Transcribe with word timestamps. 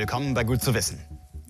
Willkommen 0.00 0.32
bei 0.32 0.44
Gut 0.44 0.62
zu 0.62 0.72
wissen. 0.72 0.98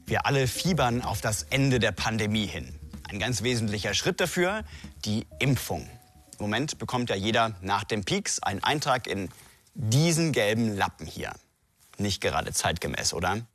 Wir 0.06 0.26
alle 0.26 0.48
fiebern 0.48 1.02
auf 1.02 1.20
das 1.20 1.44
Ende 1.44 1.78
der 1.78 1.92
Pandemie 1.92 2.46
hin. 2.46 2.74
Ein 3.08 3.20
ganz 3.20 3.44
wesentlicher 3.44 3.94
Schritt 3.94 4.20
dafür, 4.20 4.64
die 5.04 5.28
Impfung. 5.38 5.82
Im 5.82 6.46
Moment 6.46 6.76
bekommt 6.78 7.10
ja 7.10 7.14
jeder 7.14 7.54
nach 7.60 7.84
dem 7.84 8.04
Peaks 8.04 8.42
einen 8.42 8.60
Eintrag 8.64 9.06
in 9.06 9.28
diesen 9.74 10.32
gelben 10.32 10.76
Lappen 10.76 11.06
hier. 11.06 11.32
Nicht 11.96 12.20
gerade 12.20 12.52
zeitgemäß, 12.52 13.14
oder? 13.14 13.46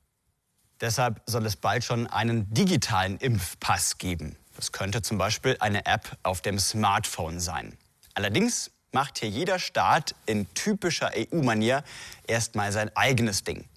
Deshalb 0.80 1.22
soll 1.26 1.46
es 1.46 1.58
bald 1.58 1.84
schon 1.84 2.08
einen 2.08 2.54
digitalen 2.54 3.18
Impfpass 3.18 3.98
geben. 3.98 4.38
Das 4.56 4.72
könnte 4.72 5.02
zum 5.02 5.18
Beispiel 5.18 5.58
eine 5.60 5.86
App 5.86 6.18
auf 6.24 6.40
dem 6.40 6.58
Smartphone 6.58 7.42
sein. 7.42 7.78
Allerdings 8.14 8.72
macht 8.94 9.18
hier 9.18 9.28
jeder 9.28 9.60
Staat 9.60 10.16
in 10.26 10.48
typischer 10.54 11.12
EU-Manier 11.18 11.84
erstmal 12.28 12.72
sein 12.72 12.96
eigenes 12.96 13.44
Ding. 13.44 13.68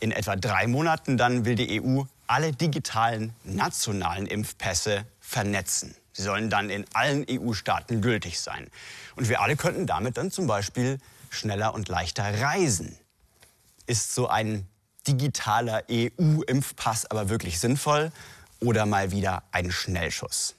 In 0.00 0.12
etwa 0.12 0.36
drei 0.36 0.66
Monaten 0.66 1.16
dann 1.16 1.44
will 1.44 1.54
die 1.54 1.80
EU 1.80 2.02
alle 2.26 2.52
digitalen 2.52 3.32
nationalen 3.44 4.26
Impfpässe 4.26 5.04
vernetzen. 5.20 5.94
Sie 6.12 6.22
sollen 6.22 6.50
dann 6.50 6.70
in 6.70 6.84
allen 6.94 7.24
EU-Staaten 7.28 8.00
gültig 8.00 8.40
sein. 8.40 8.68
Und 9.16 9.28
wir 9.28 9.40
alle 9.40 9.56
könnten 9.56 9.86
damit 9.86 10.16
dann 10.16 10.30
zum 10.30 10.46
Beispiel 10.46 10.98
schneller 11.30 11.74
und 11.74 11.88
leichter 11.88 12.40
reisen. 12.40 12.96
Ist 13.86 14.14
so 14.14 14.28
ein 14.28 14.66
digitaler 15.06 15.84
EU-Impfpass 15.90 17.06
aber 17.10 17.28
wirklich 17.28 17.58
sinnvoll 17.58 18.12
oder 18.60 18.84
mal 18.84 19.10
wieder 19.10 19.42
ein 19.52 19.70
Schnellschuss? 19.70 20.54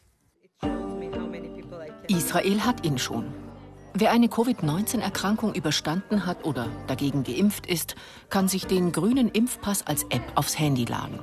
Israel 2.08 2.62
hat 2.66 2.86
ihn 2.86 2.98
schon. 2.98 3.49
Wer 3.94 4.12
eine 4.12 4.30
Covid-19-Erkrankung 4.30 5.56
überstanden 5.56 6.26
hat 6.26 6.46
oder 6.46 6.68
dagegen 6.88 7.24
geimpft 7.24 7.66
ist, 7.66 7.96
kann 8.30 8.48
sich 8.48 8.68
den 8.68 8.92
grünen 8.92 9.30
Impfpass 9.30 9.86
als 9.86 10.04
App 10.04 10.24
aufs 10.36 10.60
Handy 10.60 10.86
laden. 10.86 11.20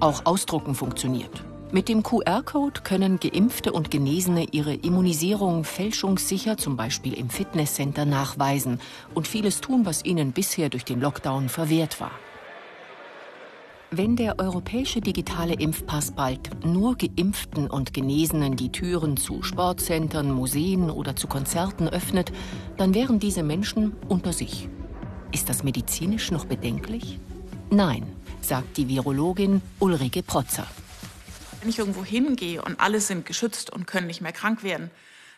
Auch 0.00 0.26
Ausdrucken 0.26 0.74
funktioniert. 0.74 1.44
Mit 1.72 1.88
dem 1.88 2.02
QR-Code 2.02 2.80
können 2.82 3.20
Geimpfte 3.20 3.72
und 3.72 3.90
Genesene 3.90 4.48
ihre 4.50 4.74
Immunisierung 4.74 5.64
fälschungssicher 5.64 6.56
zum 6.56 6.76
Beispiel 6.76 7.14
im 7.14 7.30
Fitnesscenter 7.30 8.04
nachweisen 8.04 8.80
und 9.14 9.28
vieles 9.28 9.60
tun, 9.60 9.86
was 9.86 10.04
ihnen 10.04 10.32
bisher 10.32 10.68
durch 10.68 10.84
den 10.84 11.00
Lockdown 11.00 11.48
verwehrt 11.48 12.00
war. 12.00 12.10
Wenn 13.92 14.14
der 14.14 14.38
europäische 14.38 15.00
digitale 15.00 15.54
Impfpass 15.54 16.12
bald 16.12 16.64
nur 16.64 16.96
Geimpften 16.96 17.68
und 17.68 17.92
Genesenen 17.92 18.54
die 18.54 18.70
Türen 18.70 19.16
zu 19.16 19.42
Sportzentren, 19.42 20.30
Museen 20.30 20.90
oder 20.90 21.16
zu 21.16 21.26
Konzerten 21.26 21.88
öffnet, 21.88 22.30
dann 22.76 22.94
wären 22.94 23.18
diese 23.18 23.42
Menschen 23.42 23.96
unter 24.08 24.32
sich. 24.32 24.68
Ist 25.32 25.48
das 25.48 25.64
medizinisch 25.64 26.30
noch 26.30 26.44
bedenklich? 26.44 27.18
Nein, 27.70 28.06
sagt 28.40 28.76
die 28.76 28.88
Virologin 28.88 29.60
Ulrike 29.80 30.22
Protzer. 30.22 30.68
Wenn 31.60 31.70
ich 31.70 31.80
irgendwo 31.80 32.04
hingehe 32.04 32.62
und 32.62 32.78
alle 32.78 33.00
sind 33.00 33.26
geschützt 33.26 33.70
und 33.70 33.88
können 33.88 34.06
nicht 34.06 34.20
mehr 34.20 34.32
krank 34.32 34.62
werden, 34.62 34.92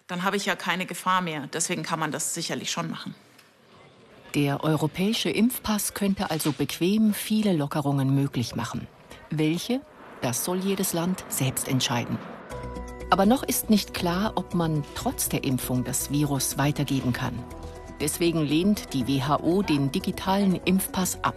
dann 0.08 0.25
habe 0.25 0.36
ich 0.36 0.45
ja 0.45 0.56
keine 0.56 0.84
Gefahr 0.84 1.23
mehr. 1.23 1.48
Deswegen 1.55 1.84
kann 1.84 1.98
man 1.98 2.12
das 2.12 2.34
sicherlich 2.34 2.70
schon 2.70 2.91
machen. 2.91 3.14
Der 4.34 4.64
europäische 4.64 5.28
Impfpass 5.28 5.92
könnte 5.92 6.30
also 6.30 6.52
bequem 6.52 7.12
viele 7.12 7.52
Lockerungen 7.52 8.14
möglich 8.14 8.55
machen. 8.56 8.86
Welche? 9.28 9.83
Das 10.22 10.47
soll 10.47 10.61
jedes 10.61 10.94
Land 10.94 11.22
selbst 11.28 11.69
entscheiden. 11.69 12.16
Aber 13.11 13.27
noch 13.27 13.42
ist 13.42 13.69
nicht 13.69 13.92
klar, 13.92 14.33
ob 14.36 14.55
man 14.55 14.84
trotz 14.94 15.28
der 15.28 15.44
Impfung 15.44 15.84
das 15.84 16.11
Virus 16.11 16.56
weitergeben 16.56 17.12
kann. 17.12 17.34
Deswegen 18.00 18.41
lehnt 18.41 18.94
die 18.94 19.06
WHO 19.06 19.61
den 19.61 19.92
digitalen 19.92 20.58
Impfpass 20.64 21.23
ab. 21.23 21.36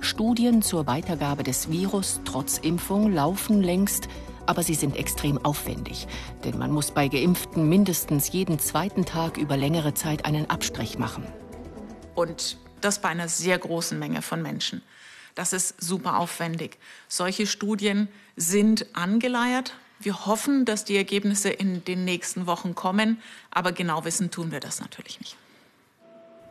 Studien 0.00 0.60
zur 0.60 0.88
Weitergabe 0.88 1.44
des 1.44 1.70
Virus 1.70 2.20
trotz 2.24 2.58
Impfung 2.58 3.12
laufen 3.12 3.62
längst, 3.62 4.08
aber 4.46 4.64
sie 4.64 4.74
sind 4.74 4.96
extrem 4.96 5.38
aufwendig. 5.44 6.08
Denn 6.42 6.58
man 6.58 6.72
muss 6.72 6.90
bei 6.90 7.06
Geimpften 7.06 7.68
mindestens 7.68 8.32
jeden 8.32 8.58
zweiten 8.58 9.04
Tag 9.04 9.36
über 9.36 9.56
längere 9.56 9.94
Zeit 9.94 10.24
einen 10.24 10.50
Abstrich 10.50 10.98
machen. 10.98 11.24
Und 12.14 12.56
das 12.80 13.00
bei 13.00 13.08
einer 13.08 13.28
sehr 13.28 13.58
großen 13.58 13.98
Menge 13.98 14.22
von 14.22 14.42
Menschen. 14.42 14.82
Das 15.34 15.52
ist 15.52 15.80
super 15.82 16.18
aufwendig. 16.18 16.78
Solche 17.08 17.46
Studien 17.46 18.08
sind 18.36 18.86
angeleiert. 18.94 19.74
Wir 19.98 20.26
hoffen, 20.26 20.64
dass 20.64 20.84
die 20.84 20.96
Ergebnisse 20.96 21.48
in 21.50 21.84
den 21.84 22.04
nächsten 22.04 22.46
Wochen 22.46 22.74
kommen, 22.74 23.20
aber 23.50 23.72
genau 23.72 24.04
wissen 24.04 24.30
tun 24.30 24.52
wir 24.52 24.60
das 24.60 24.80
natürlich 24.80 25.18
nicht. 25.20 25.36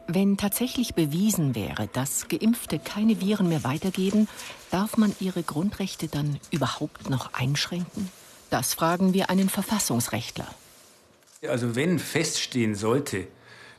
Wenn 0.08 0.36
tatsächlich 0.36 0.96
bewiesen 0.96 1.56
wäre, 1.56 1.88
dass 1.88 2.28
Geimpfte 2.28 2.78
keine 2.78 3.22
Viren 3.22 3.48
mehr 3.48 3.64
weitergeben, 3.64 4.28
darf 4.70 4.98
man 4.98 5.16
ihre 5.22 5.44
Grundrechte 5.44 6.10
dann 6.10 6.40
überhaupt 6.52 7.10
noch 7.10 7.34
einschränken? 7.34 8.12
Das 8.50 8.74
fragen 8.74 9.14
wir 9.14 9.30
einen 9.30 9.50
Verfassungsrechtler. 9.50 10.54
Also 11.48 11.76
wenn 11.76 12.00
feststehen 12.00 12.76
sollte, 12.76 13.28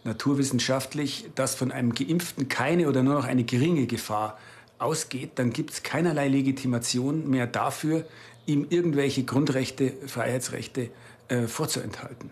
naturwissenschaftlich, 0.05 1.27
dass 1.35 1.55
von 1.55 1.73
einem 1.73 1.95
Geimpften 1.95 2.49
keine 2.49 2.89
oder 2.89 3.03
nur 3.03 3.15
noch 3.15 3.25
eine 3.25 3.45
geringe 3.45 3.87
Gefahr 3.87 4.39
ausgeht, 4.79 5.33
dann 5.37 5.51
gibt 5.51 5.71
es 5.71 5.83
keinerlei 5.83 6.29
Legitimation 6.29 7.29
mehr 7.29 7.47
dafür, 7.47 8.05
ihm 8.47 8.67
irgendwelche 8.69 9.25
Grundrechte, 9.25 9.95
Freiheitsrechte 10.07 10.91
äh, 11.29 11.47
vorzuenthalten. 11.47 12.31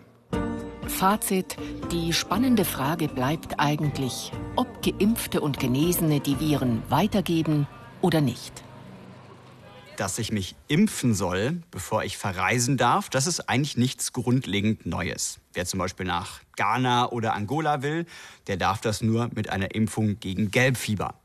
Fazit, 0.87 1.57
die 1.91 2.13
spannende 2.13 2.65
Frage 2.65 3.07
bleibt 3.07 3.59
eigentlich, 3.59 4.31
ob 4.55 4.67
Geimpfte 4.83 5.41
und 5.41 5.59
Genesene 5.59 6.19
die 6.19 6.39
Viren 6.39 6.83
weitergeben 6.89 7.67
oder 8.01 8.21
nicht 8.21 8.63
dass 9.97 10.19
ich 10.19 10.31
mich 10.31 10.55
impfen 10.67 11.13
soll, 11.13 11.61
bevor 11.71 12.03
ich 12.03 12.17
verreisen 12.17 12.77
darf, 12.77 13.09
das 13.09 13.27
ist 13.27 13.49
eigentlich 13.49 13.77
nichts 13.77 14.13
grundlegend 14.13 14.85
Neues. 14.85 15.39
Wer 15.53 15.65
zum 15.65 15.79
Beispiel 15.79 16.05
nach 16.05 16.41
Ghana 16.55 17.09
oder 17.09 17.33
Angola 17.33 17.81
will, 17.81 18.05
der 18.47 18.57
darf 18.57 18.81
das 18.81 19.01
nur 19.01 19.29
mit 19.33 19.49
einer 19.49 19.73
Impfung 19.75 20.19
gegen 20.19 20.51
Gelbfieber. 20.51 21.15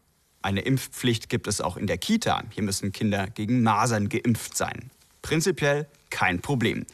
Eine 0.42 0.60
Impfpflicht 0.60 1.28
gibt 1.28 1.46
es 1.46 1.60
auch 1.60 1.76
in 1.76 1.86
der 1.86 1.98
Kita. 1.98 2.44
Hier 2.50 2.62
müssen 2.62 2.92
Kinder 2.92 3.26
gegen 3.28 3.62
Masern 3.62 4.08
geimpft 4.08 4.56
sein. 4.56 4.90
Prinzipiell 5.22 5.86
kein 6.10 6.40
Problem. 6.40 6.86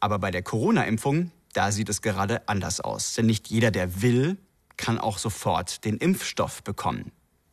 Aber 0.00 0.18
bei 0.18 0.30
der 0.30 0.42
Corona-Impfung, 0.42 1.30
da 1.52 1.72
sieht 1.72 1.88
es 1.88 2.00
gerade 2.00 2.48
anders 2.48 2.80
aus. 2.80 3.14
Denn 3.14 3.26
nicht 3.26 3.48
jeder, 3.48 3.70
der 3.70 4.02
will, 4.02 4.38
kann 4.76 4.98
auch 4.98 5.18
sofort 5.18 5.84
den 5.84 5.98
Impfstoff 5.98 6.62
bekommen. 6.62 7.12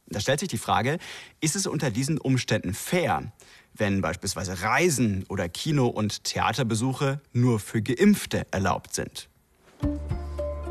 Da 0.10 0.20
stellt 0.20 0.40
sich 0.40 0.50
die 0.50 0.58
Frage, 0.58 1.00
ist 1.42 1.56
es 1.56 1.68
unter 1.68 1.92
diesen 1.92 2.18
Umständen 2.18 2.74
fair, 2.74 3.32
wenn 3.74 4.02
beispielsweise 4.02 4.62
Reisen 4.62 5.26
oder 5.30 5.50
Kino- 5.50 5.88
und 5.88 6.24
Theaterbesuche 6.24 7.22
nur 7.34 7.60
für 7.60 7.82
Geimpfte 7.82 8.48
erlaubt 8.52 8.94
sind? 8.94 9.30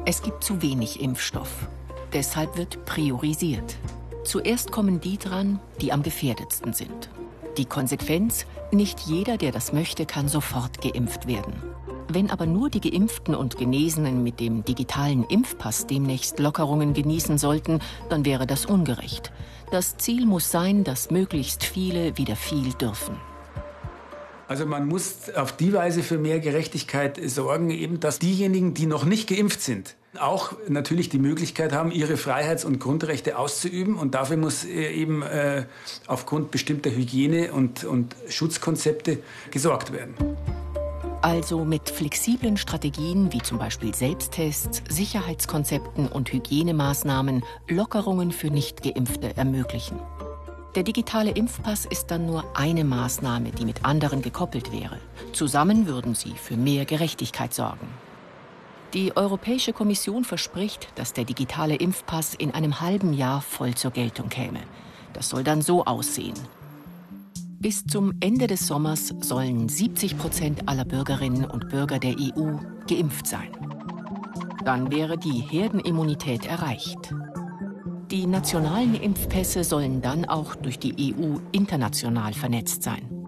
Es 0.07 0.23
gibt 0.23 0.43
zu 0.43 0.63
wenig 0.63 1.01
Impfstoff. 1.01 1.69
Deshalb 2.13 2.57
wird 2.57 2.85
priorisiert. 2.87 3.77
Zuerst 4.25 4.73
kommen 4.73 5.01
die 5.01 5.19
dran, 5.19 5.61
die 5.81 5.93
am 5.93 6.03
gefährdetsten 6.03 6.73
sind. 6.73 7.11
Die 7.59 7.65
Konsequenz, 7.65 8.47
nicht 8.73 9.01
jeder, 9.01 9.37
der 9.37 9.53
das 9.53 9.73
möchte, 9.73 10.07
kann 10.07 10.29
sofort 10.29 10.81
geimpft 10.81 11.27
werden. 11.27 11.55
Wenn 12.09 12.31
aber 12.31 12.47
nur 12.47 12.71
die 12.71 12.81
Geimpften 12.81 13.35
und 13.35 13.57
Genesenen 13.57 14.23
mit 14.23 14.39
dem 14.39 14.65
digitalen 14.65 15.25
Impfpass 15.25 15.87
demnächst 15.87 16.39
Lockerungen 16.39 16.95
genießen 16.95 17.37
sollten, 17.37 17.81
dann 18.09 18.25
wäre 18.25 18.47
das 18.47 18.65
ungerecht. 18.67 19.33
Das 19.71 19.97
Ziel 19.97 20.27
muss 20.27 20.51
sein, 20.51 20.85
dass 20.85 21.11
möglichst 21.11 21.65
viele 21.65 22.17
wieder 22.17 22.37
viel 22.37 22.73
dürfen. 22.75 23.17
Also 24.49 24.65
man 24.65 24.87
muss 24.87 25.29
auf 25.35 25.57
die 25.57 25.73
Weise 25.73 26.05
für 26.05 26.19
mehr 26.19 26.39
Gerechtigkeit 26.39 27.19
sorgen, 27.29 27.71
eben 27.71 27.99
dass 27.99 28.21
diejenigen, 28.21 28.75
die 28.75 28.87
noch 28.87 29.05
nicht 29.05 29.29
geimpft 29.29 29.61
sind, 29.61 29.97
auch 30.21 30.53
natürlich 30.69 31.09
die 31.09 31.19
Möglichkeit 31.19 31.73
haben, 31.73 31.91
ihre 31.91 32.17
Freiheits- 32.17 32.65
und 32.65 32.79
Grundrechte 32.79 33.39
auszuüben. 33.39 33.97
Und 33.97 34.15
dafür 34.15 34.37
muss 34.37 34.65
äh, 34.65 34.93
eben 34.93 35.23
äh, 35.23 35.65
aufgrund 36.07 36.53
bestimmter 36.53 36.91
Hygiene- 36.91 37.53
und, 37.53 37.83
und 37.83 38.15
Schutzkonzepte 38.29 39.19
gesorgt 39.51 39.93
werden. 39.93 40.15
Also 41.27 41.65
mit 41.65 41.91
flexiblen 41.91 42.57
Strategien 42.57 43.33
wie 43.33 43.43
zum 43.43 43.59
Beispiel 43.59 43.93
Selbsttests, 43.93 44.81
Sicherheitskonzepten 44.89 46.07
und 46.07 46.33
Hygienemaßnahmen 46.33 47.43
Lockerungen 47.67 48.31
für 48.31 48.47
Nichtgeimpfte 48.47 49.37
ermöglichen. 49.37 49.99
Der 50.77 50.85
digitale 50.85 51.33
Impfpass 51.33 51.85
ist 51.85 52.13
dann 52.13 52.27
nur 52.27 52.45
eine 52.55 52.85
Maßnahme, 52.85 53.51
die 53.51 53.65
mit 53.65 53.85
anderen 53.85 54.23
gekoppelt 54.23 54.71
wäre. 54.71 55.01
Zusammen 55.33 55.89
würden 55.89 56.15
sie 56.15 56.31
für 56.31 56.57
mehr 56.57 56.85
Gerechtigkeit 56.85 57.53
sorgen. 57.53 57.89
Die 58.95 59.17
Europäische 59.17 59.73
Kommission 59.73 60.23
verspricht, 60.23 60.91
dass 60.95 61.13
der 61.13 61.25
digitale 61.25 61.75
Impfpass 61.75 62.35
in 62.35 62.53
einem 62.53 62.81
halben 62.81 63.13
Jahr 63.13 63.43
voll 63.43 63.75
zur 63.75 63.91
Geltung 63.91 64.29
käme. 64.29 64.61
Das 65.13 65.31
soll 65.31 65.43
dann 65.43 65.61
so 65.61 65.87
aussehen. 65.87 66.39
Bis 67.67 67.85
zum 67.85 68.13
Ende 68.21 68.47
des 68.47 68.69
Sommers 68.69 69.13
sollen 69.23 69.69
70 69.69 70.17
Prozent 70.19 70.69
aller 70.69 70.85
Bürgerinnen 70.85 71.45
und 71.45 71.69
Bürger 71.69 71.99
der 71.99 72.15
EU 72.17 72.59
geimpft 72.87 73.27
sein. 73.27 73.51
Dann 74.65 74.93
wäre 74.93 75.19
die 75.19 75.41
Herdenimmunität 75.41 76.47
erreicht. 76.47 77.13
Die 78.13 78.29
nationalen 78.29 78.95
Impfpässe 78.95 79.65
sollen 79.65 80.01
dann 80.01 80.27
auch 80.27 80.55
durch 80.55 80.79
die 80.79 81.13
EU 81.13 81.39
international 81.51 82.35
vernetzt 82.35 82.85
sein. 82.85 83.27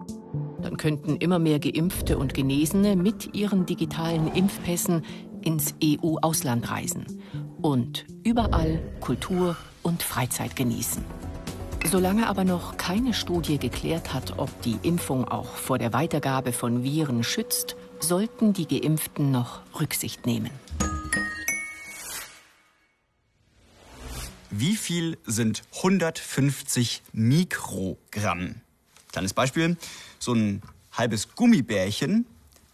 Dann 0.61 0.77
könnten 0.77 1.17
immer 1.17 1.39
mehr 1.39 1.59
Geimpfte 1.59 2.17
und 2.17 2.33
Genesene 2.33 2.95
mit 2.95 3.35
ihren 3.35 3.65
digitalen 3.65 4.31
Impfpässen 4.33 5.03
ins 5.41 5.75
EU-Ausland 5.83 6.71
reisen 6.71 7.05
und 7.61 8.05
überall 8.23 8.79
Kultur 9.01 9.57
und 9.83 10.01
Freizeit 10.01 10.55
genießen. 10.55 11.03
Solange 11.85 12.27
aber 12.27 12.43
noch 12.43 12.77
keine 12.77 13.13
Studie 13.13 13.57
geklärt 13.57 14.13
hat, 14.13 14.37
ob 14.37 14.61
die 14.61 14.77
Impfung 14.83 15.27
auch 15.27 15.55
vor 15.55 15.79
der 15.79 15.91
Weitergabe 15.93 16.53
von 16.53 16.83
Viren 16.83 17.23
schützt, 17.23 17.75
sollten 17.99 18.53
die 18.53 18.67
Geimpften 18.67 19.31
noch 19.31 19.61
Rücksicht 19.79 20.25
nehmen. 20.25 20.51
Wie 24.51 24.75
viel 24.75 25.17
sind 25.25 25.63
150 25.77 27.01
Mikrogramm? 27.13 28.55
Kleines 29.11 29.33
Beispiel, 29.33 29.77
so 30.19 30.33
ein 30.33 30.61
halbes 30.91 31.35
Gummibärchen, 31.35 32.25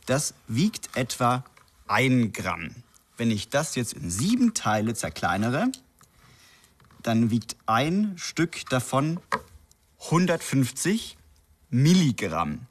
das 0.06 0.34
wiegt 0.48 0.96
etwa 0.96 1.44
ein 1.88 2.34
Gramm. 2.34 2.76
Wenn 3.18 3.32
ich 3.32 3.50
das 3.50 3.76
jetzt 3.76 3.94
in 3.94 4.10
sieben 4.10 4.54
Teile 4.54 4.94
zerkleinere, 4.94 5.72
dann 7.06 7.30
wiegt 7.30 7.56
ein 7.68 8.14
Stück 8.18 8.68
davon 8.70 9.20
150 10.06 11.18
Milligramm. 11.70 12.66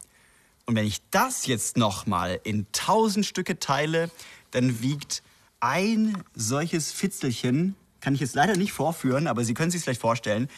Und 0.67 0.77
wenn 0.77 0.87
ich 0.87 1.01
das 1.11 1.47
jetzt 1.47 1.77
nochmal 1.77 2.41
in 2.43 2.67
1000 2.73 3.25
Stücke 3.25 3.59
teile, 3.59 4.11
dann 4.51 4.83
wiegt 4.83 5.23
ein 5.61 6.25
solches 6.35 6.91
Fitzelchen, 6.93 7.77
kann 8.01 8.15
ich 8.15 8.21
jetzt 8.21 8.35
leider 8.35 8.57
nicht 8.57 8.73
vorführen, 8.73 9.27
aber 9.27 9.45
Sie 9.45 9.55
können 9.55 9.71
sich 9.71 9.83
vielleicht 9.83 10.01
vorstellen, 10.01 10.49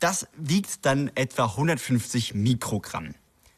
das 0.00 0.26
wiegt 0.36 0.84
dann 0.84 1.10
etwa 1.14 1.46
150 1.46 2.34
Mikrogramm. 2.34 3.14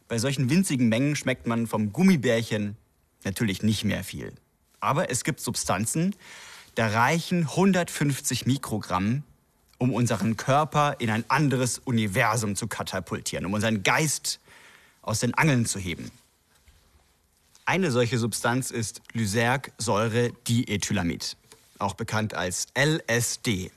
Bei 0.08 0.19
solchen 0.19 0.49
winzigen 0.49 0.88
Mengen 0.88 1.17
schmeckt 1.17 1.46
man 1.46 1.67
vom 1.67 1.93
Gummibärchen 1.93 2.76
natürlich 3.25 3.62
nicht 3.62 3.84
mehr 3.84 4.05
viel. 4.05 4.32
Aber 4.81 5.11
es 5.11 5.25
gibt 5.25 5.40
Substanzen, 5.40 6.14
da 6.76 6.88
reichen 6.88 7.43
150 7.43 8.46
Mikrogramm, 8.46 9.25
um 9.78 9.93
unseren 9.93 10.37
Körper 10.37 10.96
in 10.99 11.11
ein 11.11 11.25
anderes 11.28 11.78
Universum 11.78 12.56
zu 12.56 12.67
katapultieren, 12.67 13.46
um 13.46 13.55
unseren 13.55 13.82
Geist 13.82 14.40
aus 15.02 15.20
den 15.20 15.34
Angeln 15.34 15.67
zu 15.67 15.78
heben. 15.78 16.11
Eine 17.64 17.90
solche 17.90 18.19
Substanz 18.19 18.70
ist 18.70 19.00
Lysergsäure-Diethylamid, 19.12 21.37
auch 21.78 21.94
bekannt 21.94 22.34
als 22.34 22.67
LSD. 22.78 23.70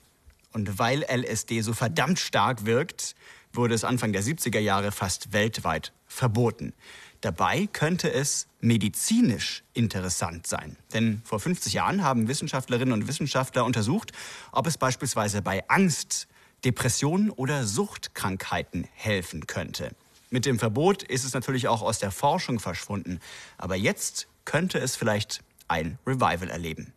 Und 0.54 0.80
weil 0.80 1.04
LSD 1.04 1.62
so 1.62 1.74
verdammt 1.74 2.20
stark 2.20 2.66
wirkt, 2.66 3.16
wurde 3.54 3.74
es 3.74 3.84
Anfang 3.84 4.14
der 4.14 4.24
70er 4.24 4.60
Jahre 4.60 4.92
fast 4.92 5.34
weltweit 5.34 5.92
verboten. 6.08 6.74
Dabei 7.22 7.68
könnte 7.72 8.12
es 8.12 8.48
medizinisch 8.62 9.64
interessant 9.74 10.48
sein. 10.48 10.78
Denn 10.94 11.22
vor 11.26 11.40
50 11.40 11.74
Jahren 11.74 12.04
haben 12.04 12.28
Wissenschaftlerinnen 12.28 12.94
und 12.94 13.08
Wissenschaftler 13.08 13.66
untersucht, 13.66 14.12
ob 14.52 14.68
es 14.68 14.78
beispielsweise 14.78 15.42
bei 15.42 15.68
Angst, 15.68 16.28
Depressionen 16.64 17.30
oder 17.30 17.66
Suchtkrankheiten 17.66 18.88
helfen 18.94 19.48
könnte. 19.48 19.92
Mit 20.30 20.46
dem 20.46 20.60
Verbot 20.60 21.04
ist 21.04 21.26
es 21.26 21.34
natürlich 21.34 21.68
auch 21.68 21.82
aus 21.82 22.00
der 22.00 22.12
Forschung 22.12 22.60
verschwunden. 22.60 23.20
Aber 23.58 23.76
jetzt 23.76 24.28
könnte 24.46 24.80
es 24.80 24.96
vielleicht 24.96 25.42
ein 25.68 25.98
Revival 26.06 26.50
erleben. 26.50 26.94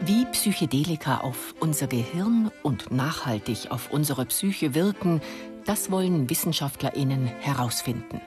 Wie 0.00 0.24
Psychedelika 0.26 1.18
auf 1.18 1.54
unser 1.60 1.88
Gehirn 1.88 2.50
und 2.62 2.90
nachhaltig 2.92 3.70
auf 3.70 3.90
unsere 3.90 4.26
Psyche 4.26 4.74
wirken, 4.74 5.20
das 5.64 5.90
wollen 5.90 6.30
Wissenschaftlerinnen 6.30 7.26
herausfinden. 7.26 8.20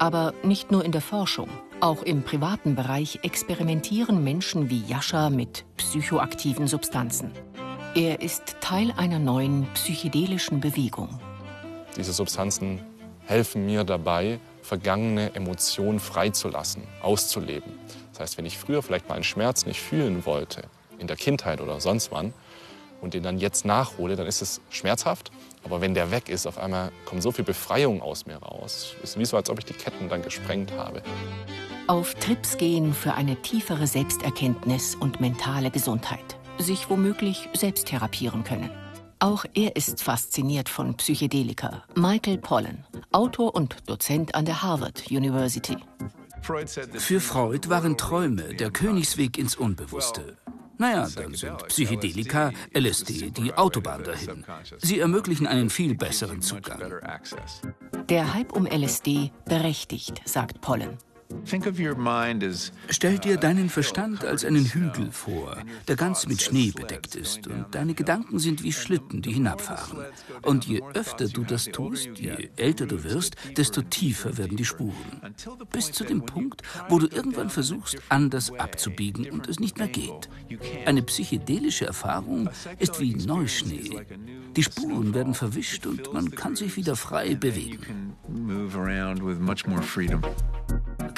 Aber 0.00 0.32
nicht 0.42 0.72
nur 0.72 0.82
in 0.82 0.92
der 0.92 1.02
Forschung. 1.02 1.50
Auch 1.80 2.02
im 2.02 2.22
privaten 2.22 2.74
Bereich 2.74 3.20
experimentieren 3.22 4.24
Menschen 4.24 4.70
wie 4.70 4.82
Jascha 4.86 5.28
mit 5.28 5.66
psychoaktiven 5.76 6.66
Substanzen. 6.66 7.32
Er 7.94 8.22
ist 8.22 8.56
Teil 8.62 8.94
einer 8.96 9.18
neuen 9.18 9.66
psychedelischen 9.74 10.58
Bewegung. 10.58 11.20
Diese 11.98 12.14
Substanzen 12.14 12.80
helfen 13.26 13.66
mir 13.66 13.84
dabei, 13.84 14.40
vergangene 14.62 15.34
Emotionen 15.34 16.00
freizulassen, 16.00 16.82
auszuleben. 17.02 17.72
Das 18.12 18.20
heißt, 18.20 18.38
wenn 18.38 18.46
ich 18.46 18.56
früher 18.56 18.82
vielleicht 18.82 19.06
mal 19.06 19.16
einen 19.16 19.24
Schmerz 19.24 19.66
nicht 19.66 19.82
fühlen 19.82 20.24
wollte, 20.24 20.62
in 20.98 21.08
der 21.08 21.16
Kindheit 21.16 21.60
oder 21.60 21.78
sonst 21.78 22.10
wann, 22.10 22.32
und 23.00 23.14
den 23.14 23.22
dann 23.22 23.38
jetzt 23.38 23.64
nachhole, 23.64 24.16
dann 24.16 24.26
ist 24.26 24.42
es 24.42 24.60
schmerzhaft. 24.70 25.30
Aber 25.64 25.80
wenn 25.80 25.94
der 25.94 26.10
weg 26.10 26.28
ist, 26.28 26.46
auf 26.46 26.58
einmal 26.58 26.90
kommt 27.04 27.22
so 27.22 27.32
viel 27.32 27.44
Befreiung 27.44 28.02
aus 28.02 28.26
mir 28.26 28.36
raus. 28.36 28.94
Es 29.02 29.10
ist 29.10 29.18
wie 29.18 29.24
so, 29.24 29.36
als 29.36 29.50
ob 29.50 29.58
ich 29.58 29.64
die 29.64 29.74
Ketten 29.74 30.08
dann 30.08 30.22
gesprengt 30.22 30.72
habe. 30.72 31.02
Auf 31.86 32.14
Trips 32.14 32.56
gehen 32.56 32.94
für 32.94 33.14
eine 33.14 33.36
tiefere 33.36 33.86
Selbsterkenntnis 33.86 34.94
und 34.94 35.20
mentale 35.20 35.70
Gesundheit. 35.70 36.38
Sich 36.58 36.88
womöglich 36.88 37.48
selbst 37.54 37.86
therapieren 37.86 38.44
können. 38.44 38.70
Auch 39.18 39.44
er 39.54 39.76
ist 39.76 40.02
fasziniert 40.02 40.68
von 40.68 40.96
Psychedelika. 40.96 41.84
Michael 41.94 42.38
Pollan, 42.38 42.86
Autor 43.12 43.54
und 43.54 43.76
Dozent 43.86 44.34
an 44.34 44.46
der 44.46 44.62
Harvard 44.62 45.10
University. 45.10 45.76
Für 46.42 47.20
Freud 47.20 47.68
waren 47.68 47.98
Träume 47.98 48.54
der 48.54 48.70
Königsweg 48.70 49.36
ins 49.36 49.56
Unbewusste. 49.56 50.38
Naja, 50.80 51.06
dann 51.14 51.34
sind 51.34 51.68
Psychedelika, 51.68 52.52
LSD 52.72 53.30
die 53.32 53.52
Autobahn 53.52 54.02
dahin. 54.02 54.44
Sie 54.78 54.98
ermöglichen 54.98 55.46
einen 55.46 55.68
viel 55.68 55.94
besseren 55.94 56.40
Zugang. 56.40 56.80
Der 58.08 58.32
Hype 58.32 58.52
um 58.52 58.66
LSD 58.66 59.30
berechtigt, 59.44 60.22
sagt 60.24 60.62
Pollen. 60.62 60.96
Stell 62.88 63.18
dir 63.18 63.36
deinen 63.36 63.68
Verstand 63.68 64.24
als 64.24 64.44
einen 64.44 64.64
Hügel 64.64 65.10
vor, 65.10 65.56
der 65.88 65.96
ganz 65.96 66.26
mit 66.26 66.42
Schnee 66.42 66.70
bedeckt 66.70 67.14
ist, 67.14 67.46
und 67.46 67.66
deine 67.72 67.94
Gedanken 67.94 68.38
sind 68.38 68.62
wie 68.62 68.72
Schlitten, 68.72 69.22
die 69.22 69.32
hinabfahren. 69.32 70.04
Und 70.42 70.66
je 70.66 70.82
öfter 70.94 71.28
du 71.28 71.44
das 71.44 71.64
tust, 71.66 72.08
je 72.16 72.50
älter 72.56 72.86
du 72.86 73.02
wirst, 73.04 73.36
desto 73.56 73.82
tiefer 73.82 74.38
werden 74.38 74.56
die 74.56 74.64
Spuren. 74.64 75.34
Bis 75.72 75.92
zu 75.92 76.04
dem 76.04 76.24
Punkt, 76.24 76.62
wo 76.88 76.98
du 76.98 77.06
irgendwann 77.06 77.50
versuchst, 77.50 77.98
anders 78.08 78.52
abzubiegen 78.52 79.30
und 79.30 79.48
es 79.48 79.60
nicht 79.60 79.78
mehr 79.78 79.88
geht. 79.88 80.28
Eine 80.86 81.02
psychedelische 81.02 81.86
Erfahrung 81.86 82.48
ist 82.78 83.00
wie 83.00 83.14
Neuschnee. 83.14 84.06
Die 84.56 84.62
Spuren 84.62 85.14
werden 85.14 85.34
verwischt 85.34 85.86
und 85.86 86.12
man 86.12 86.30
kann 86.30 86.56
sich 86.56 86.76
wieder 86.76 86.96
frei 86.96 87.34
bewegen. 87.34 88.14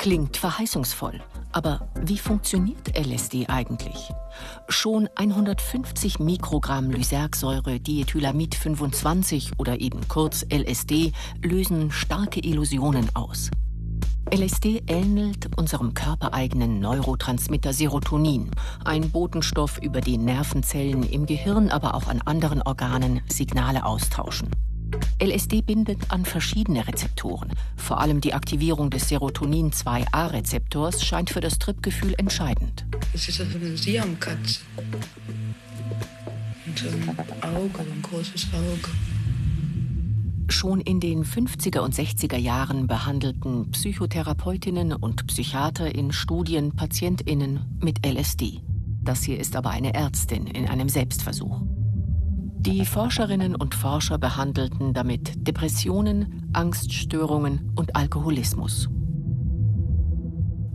Klingt 0.02 0.37
verheißungsvoll. 0.37 1.21
Aber 1.52 1.88
wie 1.94 2.18
funktioniert 2.18 2.99
LSD 2.99 3.47
eigentlich? 3.47 4.11
Schon 4.68 5.09
150 5.14 6.18
Mikrogramm 6.18 6.90
Lysergsäure 6.90 7.78
Diethylamid 7.78 8.56
25 8.56 9.52
oder 9.59 9.80
eben 9.80 10.00
kurz 10.09 10.44
LSD 10.52 11.12
lösen 11.40 11.92
starke 11.92 12.40
Illusionen 12.40 13.14
aus. 13.14 13.49
LSD 14.28 14.82
ähnelt 14.88 15.56
unserem 15.56 15.94
körpereigenen 15.94 16.80
Neurotransmitter 16.80 17.73
Serotonin, 17.73 18.50
ein 18.85 19.09
Botenstoff, 19.09 19.78
über 19.78 20.00
den 20.00 20.25
Nervenzellen 20.25 21.04
im 21.04 21.26
Gehirn, 21.26 21.68
aber 21.68 21.94
auch 21.94 22.09
an 22.09 22.21
anderen 22.23 22.61
Organen 22.62 23.21
Signale 23.28 23.85
austauschen. 23.85 24.49
LSD 25.22 25.62
bindet 25.62 26.11
an 26.11 26.25
verschiedene 26.25 26.87
Rezeptoren. 26.87 27.52
Vor 27.76 28.00
allem 28.00 28.20
die 28.20 28.34
Aktivierung 28.34 28.90
des 28.90 29.08
Serotonin-2A-Rezeptors 29.08 31.04
scheint 31.04 31.30
für 31.30 31.40
das 31.40 31.58
Tripgefühl 31.58 32.14
entscheidend. 32.18 32.84
Es 33.14 33.28
ist 33.28 33.40
also 33.40 33.56
eine 33.56 33.76
Siamkatze. 33.76 34.61
Und 36.66 36.78
so 36.78 36.88
ein 36.88 37.08
Auge, 37.54 37.80
ein 37.80 38.02
großes 38.02 38.49
Auge. 38.52 38.90
Schon 40.49 40.80
in 40.80 41.00
den 41.00 41.25
50er 41.25 41.80
und 41.80 41.94
60er 41.94 42.37
Jahren 42.37 42.87
behandelten 42.87 43.70
Psychotherapeutinnen 43.70 44.92
und 44.92 45.26
Psychiater 45.26 45.94
in 45.94 46.12
Studien 46.12 46.72
Patientinnen 46.76 47.78
mit 47.80 48.04
LSD. 48.04 48.61
Das 49.02 49.22
hier 49.22 49.38
ist 49.40 49.56
aber 49.56 49.70
eine 49.70 49.94
Ärztin 49.94 50.46
in 50.46 50.68
einem 50.68 50.88
Selbstversuch. 50.88 51.61
Die 52.64 52.87
Forscherinnen 52.87 53.57
und 53.57 53.75
Forscher 53.75 54.19
behandelten 54.19 54.95
damit 54.95 55.33
Depressionen, 55.49 56.49
Angststörungen 56.52 57.73
und 57.75 57.97
Alkoholismus. 57.97 58.88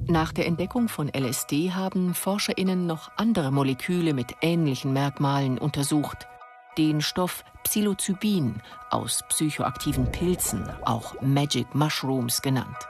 Nach 0.05 0.33
der 0.33 0.47
Entdeckung 0.47 0.89
von 0.89 1.07
LSD 1.07 1.71
haben 1.71 2.13
Forscherinnen 2.13 2.87
noch 2.87 3.11
andere 3.15 3.51
Moleküle 3.51 4.13
mit 4.13 4.35
ähnlichen 4.41 4.91
Merkmalen 4.91 5.57
untersucht. 5.57 6.27
Den 6.77 6.99
Stoff 6.99 7.45
Psilocybin 7.63 8.55
aus 8.89 9.23
psychoaktiven 9.29 10.11
Pilzen, 10.11 10.69
auch 10.83 11.15
Magic 11.21 11.73
Mushrooms 11.73 12.41
genannt. 12.41 12.85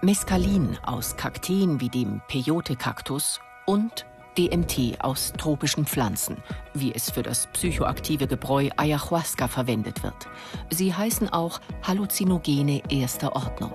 Mescalin 0.00 0.78
aus 0.84 1.18
Kakteen 1.18 1.82
wie 1.82 1.90
dem 1.90 2.22
Peyote-Kaktus 2.28 3.40
und 3.66 4.06
DMT 4.36 5.00
aus 5.00 5.32
tropischen 5.36 5.86
Pflanzen, 5.86 6.36
wie 6.72 6.92
es 6.94 7.10
für 7.10 7.22
das 7.22 7.46
psychoaktive 7.48 8.26
Gebräu 8.26 8.68
Ayahuasca 8.76 9.48
verwendet 9.48 10.02
wird. 10.02 10.28
Sie 10.70 10.94
heißen 10.94 11.32
auch 11.32 11.60
Halluzinogene 11.82 12.82
erster 12.88 13.34
Ordnung. 13.36 13.72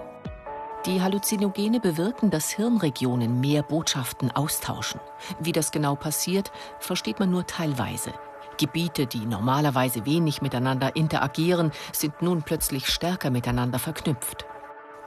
Die 0.86 1.02
Halluzinogene 1.02 1.80
bewirken, 1.80 2.30
dass 2.30 2.50
Hirnregionen 2.50 3.42
mehr 3.42 3.64
Botschaften 3.64 4.32
austauschen. 4.32 5.02
Wie 5.40 5.52
das 5.52 5.72
genau 5.72 5.96
passiert, 5.96 6.52
versteht 6.80 7.20
man 7.20 7.32
nur 7.32 7.46
teilweise. 7.46 8.14
Gebiete, 8.58 9.06
die 9.06 9.26
normalerweise 9.26 10.06
wenig 10.06 10.42
miteinander 10.42 10.96
interagieren, 10.96 11.72
sind 11.92 12.22
nun 12.22 12.44
plötzlich 12.44 12.88
stärker 12.88 13.30
miteinander 13.30 13.80
verknüpft. 13.80 14.46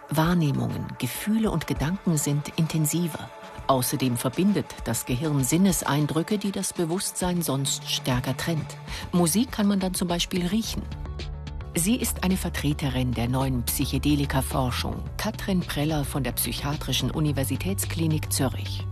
Wahrnehmungen, 0.09 0.88
Gefühle 0.99 1.50
und 1.50 1.66
Gedanken 1.66 2.18
sind 2.18 2.50
intensiver. 2.56 3.30
Außerdem 3.72 4.18
verbindet 4.18 4.66
das 4.84 5.06
Gehirn 5.06 5.42
Sinneseindrücke, 5.42 6.36
die 6.36 6.52
das 6.52 6.74
Bewusstsein 6.74 7.40
sonst 7.40 7.90
stärker 7.90 8.36
trennt. 8.36 8.76
Musik 9.12 9.50
kann 9.50 9.66
man 9.66 9.80
dann 9.80 9.94
zum 9.94 10.08
Beispiel 10.08 10.46
riechen. 10.46 10.82
Sie 11.74 11.96
ist 11.96 12.22
eine 12.22 12.36
Vertreterin 12.36 13.12
der 13.12 13.30
neuen 13.30 13.62
Psychedelika-Forschung, 13.62 14.96
Katrin 15.16 15.60
Preller 15.60 16.04
von 16.04 16.22
der 16.22 16.32
Psychiatrischen 16.32 17.10
Universitätsklinik 17.10 18.30
Zürich. 18.30 18.84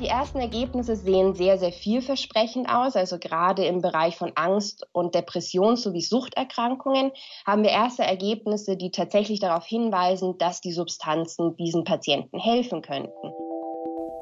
Die 0.00 0.08
ersten 0.08 0.38
Ergebnisse 0.38 0.96
sehen 0.96 1.34
sehr, 1.34 1.58
sehr 1.58 1.70
vielversprechend 1.70 2.70
aus. 2.70 2.96
Also 2.96 3.18
gerade 3.18 3.66
im 3.66 3.82
Bereich 3.82 4.16
von 4.16 4.32
Angst 4.36 4.86
und 4.92 5.14
Depression 5.14 5.76
sowie 5.76 6.00
Suchterkrankungen 6.00 7.12
haben 7.46 7.62
wir 7.62 7.70
erste 7.70 8.04
Ergebnisse, 8.04 8.78
die 8.78 8.90
tatsächlich 8.90 9.38
darauf 9.38 9.66
hinweisen, 9.66 10.38
dass 10.38 10.62
die 10.62 10.72
Substanzen 10.72 11.56
diesen 11.56 11.84
Patienten 11.84 12.38
helfen 12.40 12.80
könnten. 12.80 13.32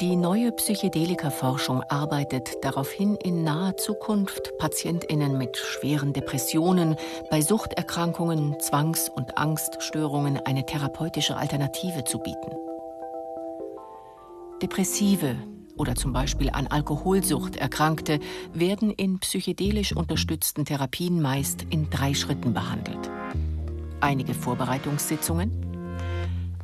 Die 0.00 0.16
neue 0.16 0.50
Psychedelika-Forschung 0.50 1.82
arbeitet 1.82 2.64
darauf 2.64 2.90
hin, 2.90 3.16
in 3.22 3.44
naher 3.44 3.76
Zukunft 3.76 4.56
PatientInnen 4.56 5.36
mit 5.36 5.58
schweren 5.58 6.14
Depressionen, 6.14 6.96
bei 7.30 7.42
Suchterkrankungen, 7.42 8.58
Zwangs- 8.60 9.10
und 9.10 9.36
Angststörungen 9.36 10.38
eine 10.38 10.64
therapeutische 10.64 11.36
Alternative 11.36 12.04
zu 12.04 12.18
bieten. 12.18 12.50
Depressive, 14.62 15.36
oder 15.76 15.94
zum 15.94 16.14
Beispiel 16.14 16.48
an 16.48 16.66
Alkoholsucht 16.66 17.56
Erkrankte 17.56 18.20
werden 18.54 18.90
in 18.92 19.18
psychedelisch 19.18 19.94
unterstützten 19.94 20.64
Therapien 20.64 21.20
meist 21.20 21.66
in 21.68 21.90
drei 21.90 22.14
Schritten 22.14 22.54
behandelt. 22.54 23.10
Einige 24.00 24.32
Vorbereitungssitzungen, 24.32 25.69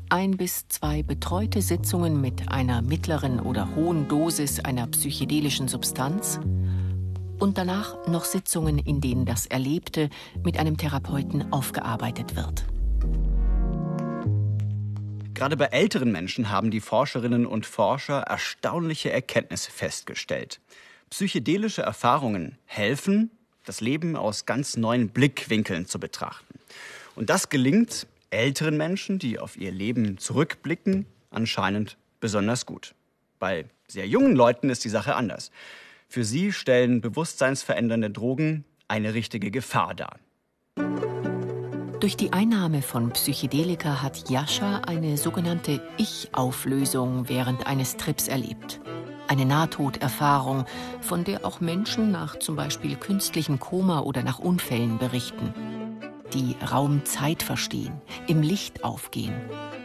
ein 0.08 0.36
bis 0.36 0.68
zwei 0.68 1.02
betreute 1.02 1.62
Sitzungen 1.62 2.20
mit 2.20 2.48
einer 2.48 2.82
mittleren 2.82 3.40
oder 3.40 3.74
hohen 3.74 4.08
Dosis 4.08 4.60
einer 4.60 4.86
psychedelischen 4.86 5.68
Substanz 5.68 6.38
und 7.38 7.58
danach 7.58 8.06
noch 8.06 8.24
Sitzungen, 8.24 8.78
in 8.78 9.00
denen 9.00 9.24
das 9.24 9.46
Erlebte 9.46 10.08
mit 10.44 10.58
einem 10.58 10.76
Therapeuten 10.76 11.52
aufgearbeitet 11.52 12.36
wird. 12.36 12.64
Gerade 15.34 15.56
bei 15.56 15.66
älteren 15.66 16.12
Menschen 16.12 16.50
haben 16.50 16.70
die 16.70 16.80
Forscherinnen 16.80 17.44
und 17.44 17.66
Forscher 17.66 18.20
erstaunliche 18.20 19.10
Erkenntnisse 19.10 19.70
festgestellt. 19.70 20.60
Psychedelische 21.10 21.82
Erfahrungen 21.82 22.56
helfen, 22.64 23.30
das 23.64 23.80
Leben 23.80 24.16
aus 24.16 24.46
ganz 24.46 24.76
neuen 24.76 25.08
Blickwinkeln 25.08 25.86
zu 25.86 26.00
betrachten. 26.00 26.58
Und 27.16 27.28
das 27.28 27.48
gelingt 27.48 28.06
älteren 28.30 28.76
Menschen, 28.76 29.18
die 29.18 29.38
auf 29.38 29.56
ihr 29.56 29.72
Leben 29.72 30.18
zurückblicken, 30.18 31.06
anscheinend 31.30 31.96
besonders 32.20 32.66
gut. 32.66 32.94
Bei 33.38 33.66
sehr 33.88 34.06
jungen 34.06 34.34
Leuten 34.34 34.70
ist 34.70 34.84
die 34.84 34.88
Sache 34.88 35.14
anders. 35.14 35.50
Für 36.08 36.24
sie 36.24 36.52
stellen 36.52 37.00
bewusstseinsverändernde 37.00 38.10
Drogen 38.10 38.64
eine 38.88 39.14
richtige 39.14 39.50
Gefahr 39.50 39.94
dar. 39.94 40.18
Durch 42.00 42.16
die 42.16 42.32
Einnahme 42.32 42.82
von 42.82 43.10
Psychedelika 43.10 44.02
hat 44.02 44.28
Jascha 44.30 44.82
eine 44.86 45.16
sogenannte 45.16 45.82
Ich-Auflösung 45.96 47.28
während 47.28 47.66
eines 47.66 47.96
Trips 47.96 48.28
erlebt. 48.28 48.80
Eine 49.28 49.44
Nahtoderfahrung, 49.44 50.66
von 51.00 51.24
der 51.24 51.44
auch 51.44 51.60
Menschen 51.60 52.12
nach 52.12 52.38
zum 52.38 52.54
Beispiel 52.54 52.96
künstlichem 52.96 53.58
Koma 53.58 54.00
oder 54.00 54.22
nach 54.22 54.38
Unfällen 54.38 54.98
berichten. 54.98 55.52
Die 56.34 56.56
Raum-Zeit 56.70 57.42
verstehen, 57.42 58.00
im 58.26 58.42
Licht 58.42 58.84
aufgehen. 58.84 59.34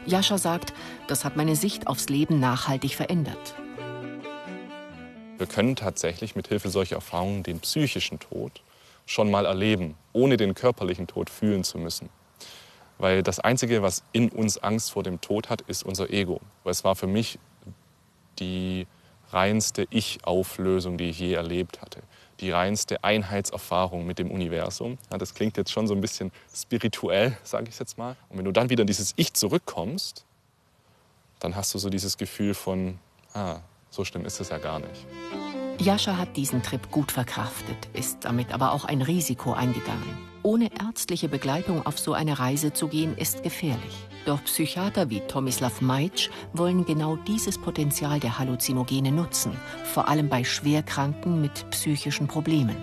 Jascha 0.05 0.37
sagt, 0.37 0.73
das 1.07 1.23
hat 1.23 1.37
meine 1.37 1.55
Sicht 1.55 1.87
aufs 1.87 2.09
Leben 2.09 2.39
nachhaltig 2.39 2.95
verändert. 2.95 3.55
Wir 5.37 5.47
können 5.47 5.75
tatsächlich 5.75 6.35
mit 6.35 6.47
Hilfe 6.47 6.69
solcher 6.69 6.95
Erfahrungen 6.95 7.43
den 7.43 7.59
psychischen 7.59 8.19
Tod 8.19 8.61
schon 9.05 9.31
mal 9.31 9.45
erleben, 9.45 9.95
ohne 10.13 10.37
den 10.37 10.53
körperlichen 10.53 11.07
Tod 11.07 11.29
fühlen 11.29 11.63
zu 11.63 11.77
müssen. 11.77 12.09
Weil 12.97 13.23
das 13.23 13.39
Einzige, 13.39 13.81
was 13.81 14.03
in 14.11 14.29
uns 14.29 14.57
Angst 14.59 14.91
vor 14.91 15.03
dem 15.03 15.21
Tod 15.21 15.49
hat, 15.49 15.61
ist 15.61 15.83
unser 15.83 16.11
Ego. 16.11 16.39
Es 16.63 16.83
war 16.83 16.95
für 16.95 17.07
mich 17.07 17.39
die 18.39 18.85
reinste 19.31 19.87
Ich-Auflösung, 19.89 20.97
die 20.97 21.09
ich 21.09 21.19
je 21.19 21.33
erlebt 21.33 21.81
hatte. 21.81 22.01
Die 22.41 22.51
reinste 22.51 23.03
Einheitserfahrung 23.03 24.05
mit 24.05 24.19
dem 24.19 24.31
Universum. 24.31 24.97
Ja, 25.11 25.17
das 25.17 25.33
klingt 25.33 25.57
jetzt 25.57 25.71
schon 25.71 25.87
so 25.87 25.93
ein 25.93 26.01
bisschen 26.01 26.31
spirituell, 26.53 27.37
sage 27.43 27.69
ich 27.69 27.79
jetzt 27.79 27.97
mal. 27.97 28.15
Und 28.29 28.39
wenn 28.39 28.45
du 28.45 28.51
dann 28.51 28.69
wieder 28.69 28.81
in 28.81 28.87
dieses 28.87 29.13
Ich 29.15 29.33
zurückkommst, 29.33 30.25
dann 31.39 31.55
hast 31.55 31.73
du 31.73 31.79
so 31.79 31.89
dieses 31.89 32.17
Gefühl 32.17 32.53
von, 32.53 32.99
ah, 33.33 33.59
so 33.91 34.03
schlimm 34.05 34.25
ist 34.25 34.39
es 34.39 34.49
ja 34.49 34.57
gar 34.57 34.79
nicht. 34.79 35.05
Jascha 35.79 36.17
hat 36.17 36.35
diesen 36.35 36.61
Trip 36.63 36.91
gut 36.91 37.11
verkraftet, 37.11 37.89
ist 37.93 38.19
damit 38.21 38.53
aber 38.53 38.73
auch 38.73 38.85
ein 38.85 39.01
Risiko 39.01 39.53
eingegangen. 39.53 40.30
Ohne 40.43 40.71
ärztliche 40.79 41.29
Begleitung 41.29 41.85
auf 41.85 41.99
so 41.99 42.13
eine 42.13 42.39
Reise 42.39 42.73
zu 42.73 42.87
gehen, 42.87 43.15
ist 43.15 43.43
gefährlich. 43.43 44.07
Doch 44.25 44.43
Psychiater 44.43 45.09
wie 45.09 45.19
Tomislav 45.21 45.81
Majc 45.81 46.29
wollen 46.53 46.83
genau 46.85 47.15
dieses 47.15 47.59
Potenzial 47.59 48.19
der 48.19 48.39
Halluzinogene 48.39 49.11
nutzen, 49.11 49.51
vor 49.93 50.07
allem 50.07 50.29
bei 50.29 50.43
Schwerkranken 50.43 51.41
mit 51.41 51.69
psychischen 51.69 52.27
Problemen. 52.27 52.75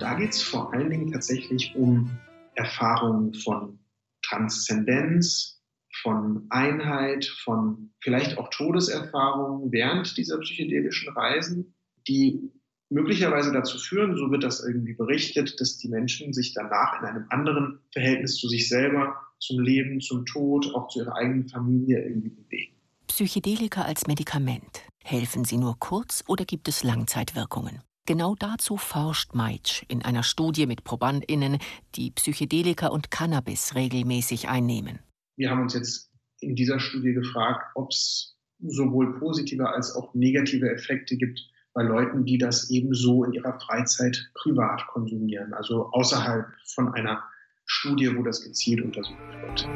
Da 0.00 0.14
geht 0.14 0.30
es 0.30 0.42
vor 0.42 0.72
allen 0.72 0.90
Dingen 0.90 1.12
tatsächlich 1.12 1.74
um 1.76 2.10
Erfahrungen 2.54 3.34
von 3.34 3.78
Transzendenz, 4.22 5.62
von 6.02 6.46
Einheit, 6.50 7.24
von 7.24 7.92
vielleicht 8.00 8.36
auch 8.36 8.50
Todeserfahrungen 8.50 9.70
während 9.70 10.16
dieser 10.16 10.38
psychedelischen 10.40 11.12
Reisen 11.12 11.74
die 12.08 12.50
möglicherweise 12.88 13.52
dazu 13.52 13.78
führen, 13.78 14.16
so 14.16 14.30
wird 14.30 14.44
das 14.44 14.64
irgendwie 14.64 14.94
berichtet, 14.94 15.60
dass 15.60 15.78
die 15.78 15.88
Menschen 15.88 16.32
sich 16.32 16.54
danach 16.54 17.00
in 17.00 17.06
einem 17.06 17.26
anderen 17.30 17.80
Verhältnis 17.92 18.36
zu 18.36 18.48
sich 18.48 18.68
selber, 18.68 19.16
zum 19.38 19.60
Leben, 19.60 20.00
zum 20.00 20.24
Tod, 20.24 20.74
auch 20.74 20.88
zu 20.88 21.00
ihrer 21.00 21.16
eigenen 21.16 21.48
Familie 21.48 22.04
irgendwie 22.04 22.30
bewegen. 22.30 22.76
Psychedelika 23.06 23.82
als 23.82 24.06
Medikament. 24.06 24.82
Helfen 25.04 25.44
sie 25.44 25.56
nur 25.56 25.76
kurz 25.78 26.24
oder 26.26 26.44
gibt 26.44 26.68
es 26.68 26.82
Langzeitwirkungen? 26.82 27.80
Genau 28.06 28.36
dazu 28.38 28.76
forscht 28.76 29.34
Meitsch 29.34 29.82
in 29.88 30.02
einer 30.02 30.22
Studie 30.22 30.66
mit 30.66 30.84
ProbandInnen, 30.84 31.58
die 31.96 32.12
Psychedelika 32.12 32.88
und 32.88 33.10
Cannabis 33.10 33.74
regelmäßig 33.74 34.48
einnehmen. 34.48 35.00
Wir 35.36 35.50
haben 35.50 35.62
uns 35.62 35.74
jetzt 35.74 36.12
in 36.40 36.54
dieser 36.54 36.78
Studie 36.78 37.12
gefragt, 37.12 37.72
ob 37.74 37.90
es 37.90 38.36
sowohl 38.60 39.18
positive 39.18 39.68
als 39.68 39.94
auch 39.94 40.14
negative 40.14 40.70
Effekte 40.70 41.16
gibt 41.16 41.40
bei 41.76 41.82
Leuten, 41.82 42.24
die 42.24 42.38
das 42.38 42.70
ebenso 42.70 43.22
in 43.24 43.34
ihrer 43.34 43.60
Freizeit 43.60 44.30
privat 44.32 44.86
konsumieren, 44.86 45.52
also 45.52 45.90
außerhalb 45.92 46.46
von 46.64 46.92
einer 46.94 47.22
Studie, 47.66 48.16
wo 48.16 48.22
das 48.22 48.42
gezielt 48.42 48.82
untersucht 48.82 49.18
wird. 49.42 49.68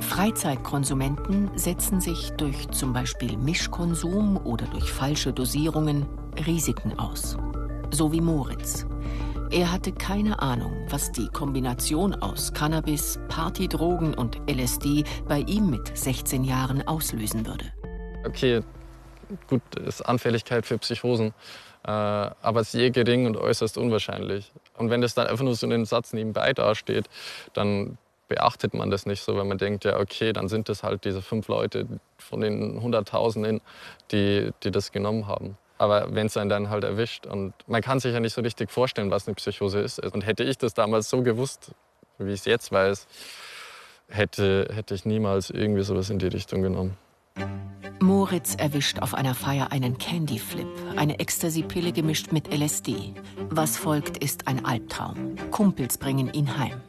Freizeitkonsumenten 0.00 1.50
setzen 1.56 2.00
sich 2.00 2.30
durch 2.32 2.68
zum 2.68 2.92
Beispiel 2.92 3.36
Mischkonsum 3.36 4.36
oder 4.36 4.66
durch 4.66 4.92
falsche 4.92 5.32
Dosierungen 5.32 6.06
Risiken 6.46 6.96
aus. 6.98 7.36
So 7.90 8.12
wie 8.12 8.20
Moritz. 8.20 8.86
Er 9.50 9.72
hatte 9.72 9.92
keine 9.92 10.40
Ahnung, 10.40 10.72
was 10.88 11.10
die 11.10 11.26
Kombination 11.28 12.14
aus 12.14 12.52
Cannabis, 12.54 13.18
Partydrogen 13.28 14.14
und 14.14 14.40
LSD 14.48 15.02
bei 15.28 15.40
ihm 15.40 15.68
mit 15.68 15.96
16 15.96 16.44
Jahren 16.44 16.86
auslösen 16.86 17.44
würde. 17.44 17.64
Okay, 18.24 18.62
gut, 19.48 19.62
ist 19.76 20.02
Anfälligkeit 20.02 20.66
für 20.66 20.78
Psychosen, 20.78 21.34
äh, 21.84 21.90
aber 21.90 22.64
sehr 22.64 22.90
gering 22.90 23.26
und 23.26 23.36
äußerst 23.36 23.78
unwahrscheinlich. 23.78 24.52
Und 24.76 24.90
wenn 24.90 25.00
das 25.00 25.14
dann 25.14 25.26
einfach 25.26 25.44
nur 25.44 25.54
so 25.54 25.66
in 25.66 25.72
einem 25.72 25.84
Satz 25.84 26.12
nebenbei 26.12 26.52
dasteht, 26.52 27.08
dann 27.52 27.98
beachtet 28.28 28.72
man 28.72 28.90
das 28.90 29.04
nicht 29.04 29.22
so, 29.22 29.36
weil 29.36 29.44
man 29.44 29.58
denkt, 29.58 29.84
ja, 29.84 29.98
okay, 29.98 30.32
dann 30.32 30.48
sind 30.48 30.68
das 30.68 30.82
halt 30.82 31.04
diese 31.04 31.20
fünf 31.20 31.48
Leute 31.48 31.86
von 32.16 32.40
den 32.40 32.80
Hunderttausenden, 32.80 33.60
die, 34.10 34.52
die 34.62 34.70
das 34.70 34.90
genommen 34.90 35.26
haben. 35.26 35.58
Aber 35.76 36.14
wenn 36.14 36.28
es 36.28 36.36
einen 36.36 36.48
dann 36.48 36.70
halt 36.70 36.84
erwischt 36.84 37.26
und 37.26 37.54
man 37.66 37.82
kann 37.82 38.00
sich 38.00 38.14
ja 38.14 38.20
nicht 38.20 38.32
so 38.32 38.40
richtig 38.40 38.70
vorstellen, 38.70 39.10
was 39.10 39.26
eine 39.26 39.34
Psychose 39.34 39.80
ist. 39.80 39.98
Und 39.98 40.24
hätte 40.24 40.44
ich 40.44 40.56
das 40.56 40.74
damals 40.74 41.10
so 41.10 41.22
gewusst, 41.22 41.72
wie 42.18 42.32
ich 42.32 42.40
es 42.40 42.44
jetzt 42.46 42.72
weiß, 42.72 43.06
hätte, 44.08 44.68
hätte 44.72 44.94
ich 44.94 45.04
niemals 45.04 45.50
irgendwie 45.50 45.82
sowas 45.82 46.08
in 46.08 46.18
die 46.18 46.28
Richtung 46.28 46.62
genommen. 46.62 46.96
Moritz 48.02 48.56
erwischt 48.56 48.98
auf 48.98 49.14
einer 49.14 49.34
Feier 49.34 49.70
einen 49.70 49.96
Candy 49.96 50.38
Flip, 50.38 50.66
eine 50.96 51.20
Ecstasy-Pille 51.20 51.92
gemischt 51.92 52.32
mit 52.32 52.52
LSD. 52.52 53.14
Was 53.48 53.76
folgt, 53.76 54.16
ist 54.16 54.48
ein 54.48 54.64
Albtraum. 54.64 55.36
Kumpels 55.52 55.98
bringen 55.98 56.32
ihn 56.32 56.58
heim. 56.58 56.80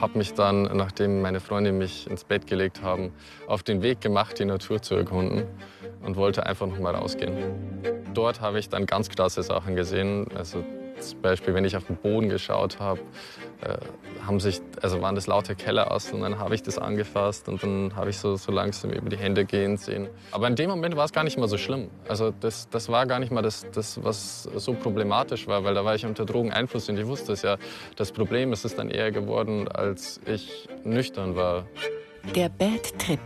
Habe 0.00 0.18
mich 0.18 0.34
dann, 0.34 0.64
nachdem 0.76 1.22
meine 1.22 1.38
Freunde 1.38 1.70
mich 1.70 2.10
ins 2.10 2.24
Bett 2.24 2.48
gelegt 2.48 2.82
haben, 2.82 3.12
auf 3.46 3.62
den 3.62 3.82
Weg 3.82 4.00
gemacht, 4.00 4.38
die 4.40 4.44
Natur 4.44 4.82
zu 4.82 4.96
erkunden 4.96 5.44
und 6.02 6.16
wollte 6.16 6.44
einfach 6.44 6.66
noch 6.66 6.80
mal 6.80 6.94
rausgehen. 6.94 7.32
Dort 8.12 8.40
habe 8.40 8.58
ich 8.58 8.68
dann 8.68 8.84
ganz 8.86 9.08
krasse 9.08 9.42
Sachen 9.44 9.76
gesehen. 9.76 10.26
Also 10.34 10.64
zum 11.00 11.20
Beispiel, 11.20 11.54
wenn 11.54 11.64
ich 11.64 11.76
auf 11.76 11.84
den 11.84 11.96
Boden 11.96 12.28
geschaut 12.28 12.78
habe, 12.78 13.00
äh, 13.62 13.76
haben 14.26 14.40
sich, 14.40 14.60
also 14.82 15.00
waren 15.00 15.14
das 15.14 15.26
laute 15.26 15.54
Kellerasseln. 15.54 16.22
Dann 16.22 16.38
habe 16.38 16.54
ich 16.54 16.62
das 16.62 16.78
angefasst 16.78 17.48
und 17.48 17.62
dann 17.62 17.94
habe 17.96 18.10
ich 18.10 18.18
so, 18.18 18.36
so 18.36 18.52
langsam 18.52 18.90
über 18.90 19.08
die 19.08 19.16
Hände 19.16 19.44
gehen 19.44 19.76
sehen. 19.76 20.08
Aber 20.32 20.48
in 20.48 20.56
dem 20.56 20.70
Moment 20.70 20.96
war 20.96 21.04
es 21.04 21.12
gar 21.12 21.24
nicht 21.24 21.38
mal 21.38 21.48
so 21.48 21.58
schlimm. 21.58 21.90
Also 22.08 22.32
das, 22.40 22.68
das 22.68 22.88
war 22.88 23.06
gar 23.06 23.18
nicht 23.18 23.32
mal 23.32 23.42
das, 23.42 23.66
das, 23.72 24.02
was 24.02 24.44
so 24.56 24.74
problematisch 24.74 25.46
war, 25.46 25.64
weil 25.64 25.74
da 25.74 25.84
war 25.84 25.94
ich 25.94 26.04
unter 26.04 26.24
Drogeneinfluss 26.24 26.88
und 26.88 26.98
ich 26.98 27.06
wusste 27.06 27.32
es 27.32 27.42
ja. 27.42 27.56
Das 27.96 28.12
Problem 28.12 28.52
ist 28.52 28.64
es 28.64 28.74
dann 28.74 28.90
eher 28.90 29.12
geworden, 29.12 29.68
als 29.68 30.20
ich 30.26 30.68
nüchtern 30.84 31.36
war. 31.36 31.66
Der 32.34 32.48
Bad 32.48 32.98
Trip 32.98 33.20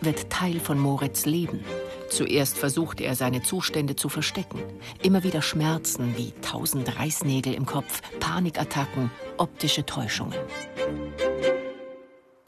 wird 0.00 0.30
Teil 0.30 0.58
von 0.60 0.78
Moritz 0.78 1.26
Leben. 1.26 1.64
Zuerst 2.08 2.56
versucht 2.58 3.00
er, 3.00 3.14
seine 3.14 3.42
Zustände 3.42 3.96
zu 3.96 4.08
verstecken. 4.08 4.62
Immer 5.02 5.22
wieder 5.22 5.42
Schmerzen 5.42 6.16
wie 6.16 6.32
tausend 6.40 6.98
Reißnägel 6.98 7.54
im 7.54 7.66
Kopf, 7.66 8.00
Panikattacken, 8.20 9.10
optische 9.36 9.84
Täuschungen. 9.84 10.38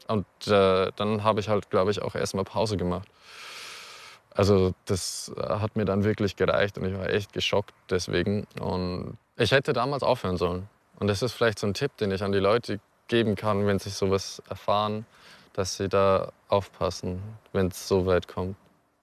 Und 0.07 0.25
äh, 0.47 0.91
dann 0.95 1.23
habe 1.23 1.39
ich 1.39 1.49
halt, 1.49 1.69
glaube 1.69 1.91
ich, 1.91 2.01
auch 2.01 2.15
erstmal 2.15 2.45
Pause 2.45 2.77
gemacht. 2.77 3.07
Also 4.33 4.73
das 4.85 5.31
hat 5.37 5.75
mir 5.75 5.85
dann 5.85 6.03
wirklich 6.03 6.35
gereicht 6.35 6.77
und 6.77 6.85
ich 6.85 6.97
war 6.97 7.09
echt 7.09 7.33
geschockt 7.33 7.73
deswegen. 7.89 8.47
Und 8.59 9.17
ich 9.37 9.51
hätte 9.51 9.73
damals 9.73 10.03
aufhören 10.03 10.37
sollen. 10.37 10.69
Und 10.99 11.07
das 11.07 11.21
ist 11.21 11.33
vielleicht 11.33 11.59
so 11.59 11.67
ein 11.67 11.73
Tipp, 11.73 11.95
den 11.97 12.11
ich 12.11 12.23
an 12.23 12.31
die 12.31 12.39
Leute 12.39 12.79
geben 13.07 13.35
kann, 13.35 13.65
wenn 13.67 13.79
sie 13.79 13.89
sowas 13.89 14.41
erfahren, 14.49 15.05
dass 15.53 15.77
sie 15.77 15.89
da 15.89 16.31
aufpassen, 16.47 17.21
wenn 17.53 17.67
es 17.67 17.87
so 17.87 18.05
weit 18.05 18.27
kommt. 18.27 18.55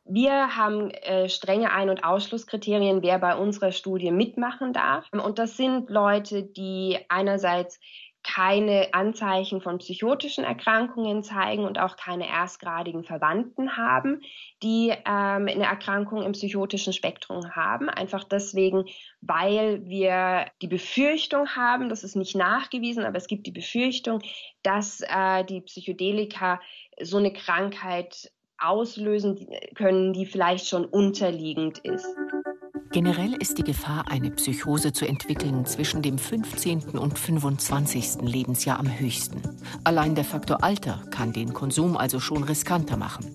Wir 0.09 0.57
haben 0.57 0.91
äh, 0.91 1.29
strenge 1.29 1.73
Ein- 1.73 1.91
und 1.91 2.05
Ausschlusskriterien, 2.05 3.03
wer 3.03 3.19
bei 3.19 3.35
unserer 3.35 3.73
Studie 3.73 4.13
mitmachen 4.13 4.73
darf. 4.73 5.07
Und 5.11 5.39
das 5.41 5.57
sind 5.57 5.91
Leute, 5.91 6.45
die 6.45 6.99
einerseits 7.09 7.81
keine 8.27 8.93
Anzeichen 8.93 9.61
von 9.61 9.79
psychotischen 9.79 10.43
Erkrankungen 10.43 11.23
zeigen 11.23 11.65
und 11.65 11.79
auch 11.79 11.97
keine 11.97 12.27
erstgradigen 12.27 13.05
Verwandten 13.05 13.77
haben, 13.77 14.21
die 14.65 14.91
ähm, 14.91 15.47
eine 15.47 15.65
Erkrankung 15.65 16.23
im 16.23 16.33
psychotischen 16.33 16.93
Spektrum 16.93 17.55
haben. 17.55 17.89
Einfach 17.89 18.25
deswegen, 18.25 18.87
weil 19.21 19.87
wir 19.87 20.47
die 20.61 20.67
Befürchtung 20.67 21.49
haben, 21.51 21.89
das 21.89 22.03
ist 22.03 22.17
nicht 22.17 22.35
nachgewiesen, 22.35 23.05
aber 23.05 23.17
es 23.17 23.29
gibt 23.29 23.47
die 23.47 23.53
Befürchtung, 23.53 24.21
dass 24.63 25.01
äh, 25.03 25.45
die 25.45 25.61
Psychedelika 25.61 26.61
so 27.01 27.19
eine 27.19 27.33
Krankheit 27.33 28.33
auslösen 28.59 29.47
können, 29.77 30.13
die 30.13 30.27
vielleicht 30.27 30.67
schon 30.67 30.85
unterliegend 30.85 31.79
ist. 31.79 32.07
Generell 32.97 33.35
ist 33.35 33.59
die 33.59 33.63
Gefahr, 33.63 34.07
eine 34.09 34.31
Psychose 34.31 34.91
zu 34.91 35.07
entwickeln, 35.07 35.67
zwischen 35.67 36.01
dem 36.01 36.17
15. 36.17 36.97
und 36.97 37.19
25. 37.19 38.23
Lebensjahr 38.23 38.81
am 38.81 38.89
höchsten. 38.89 39.43
Allein 39.85 40.15
der 40.15 40.25
Faktor 40.25 40.65
Alter 40.65 41.03
kann 41.11 41.35
den 41.35 41.53
Konsum 41.53 41.99
also 41.99 42.21
schon 42.21 42.43
riskanter 42.43 42.97
machen. 42.97 43.27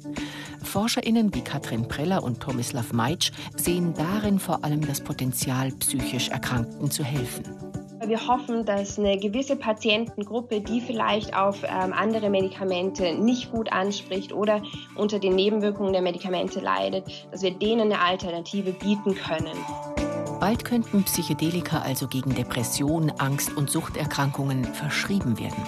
ForscherInnen 0.63 1.35
wie 1.35 1.43
Katrin 1.43 1.87
Preller 1.87 2.23
und 2.23 2.39
Tomislav 2.39 2.91
Meitsch 2.91 3.33
sehen 3.55 3.93
darin 3.93 4.39
vor 4.39 4.65
allem 4.65 4.83
das 4.83 4.99
Potenzial, 4.99 5.71
psychisch 5.73 6.29
Erkrankten 6.29 6.89
zu 6.89 7.03
helfen. 7.03 7.43
Wir 8.03 8.27
hoffen, 8.27 8.65
dass 8.65 8.97
eine 8.97 9.19
gewisse 9.19 9.55
Patientengruppe, 9.55 10.61
die 10.61 10.81
vielleicht 10.81 11.35
auf 11.35 11.61
ähm, 11.63 11.93
andere 11.93 12.31
Medikamente 12.31 13.13
nicht 13.13 13.51
gut 13.51 13.71
anspricht 13.71 14.33
oder 14.33 14.63
unter 14.95 15.19
den 15.19 15.35
Nebenwirkungen 15.35 15.93
der 15.93 16.01
Medikamente 16.01 16.59
leidet, 16.59 17.05
dass 17.31 17.43
wir 17.43 17.51
denen 17.51 17.91
eine 17.91 17.99
Alternative 17.99 18.71
bieten 18.71 19.13
können. 19.13 19.55
Bald 20.39 20.65
könnten 20.65 21.03
Psychedelika 21.03 21.83
also 21.83 22.07
gegen 22.07 22.33
Depression, 22.33 23.11
Angst 23.19 23.55
und 23.55 23.69
Suchterkrankungen 23.69 24.65
verschrieben 24.65 25.37
werden. 25.37 25.63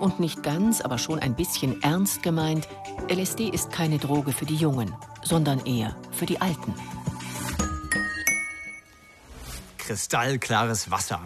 Und 0.00 0.18
nicht 0.18 0.42
ganz, 0.42 0.80
aber 0.80 0.98
schon 0.98 1.20
ein 1.20 1.36
bisschen 1.36 1.80
ernst 1.84 2.24
gemeint, 2.24 2.66
LSD 3.08 3.48
ist 3.48 3.70
keine 3.70 3.98
Droge 3.98 4.32
für 4.32 4.46
die 4.46 4.56
Jungen, 4.56 4.92
sondern 5.22 5.64
eher 5.64 5.94
für 6.10 6.26
die 6.26 6.40
Alten. 6.40 6.74
Kristallklares 9.78 10.90
Wasser 10.90 11.20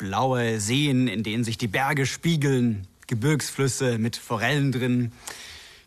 blaue 0.00 0.60
Seen, 0.60 1.08
in 1.08 1.22
denen 1.22 1.44
sich 1.44 1.58
die 1.58 1.68
Berge 1.68 2.06
spiegeln, 2.06 2.86
Gebirgsflüsse 3.06 3.98
mit 3.98 4.16
Forellen 4.16 4.72
drin. 4.72 5.12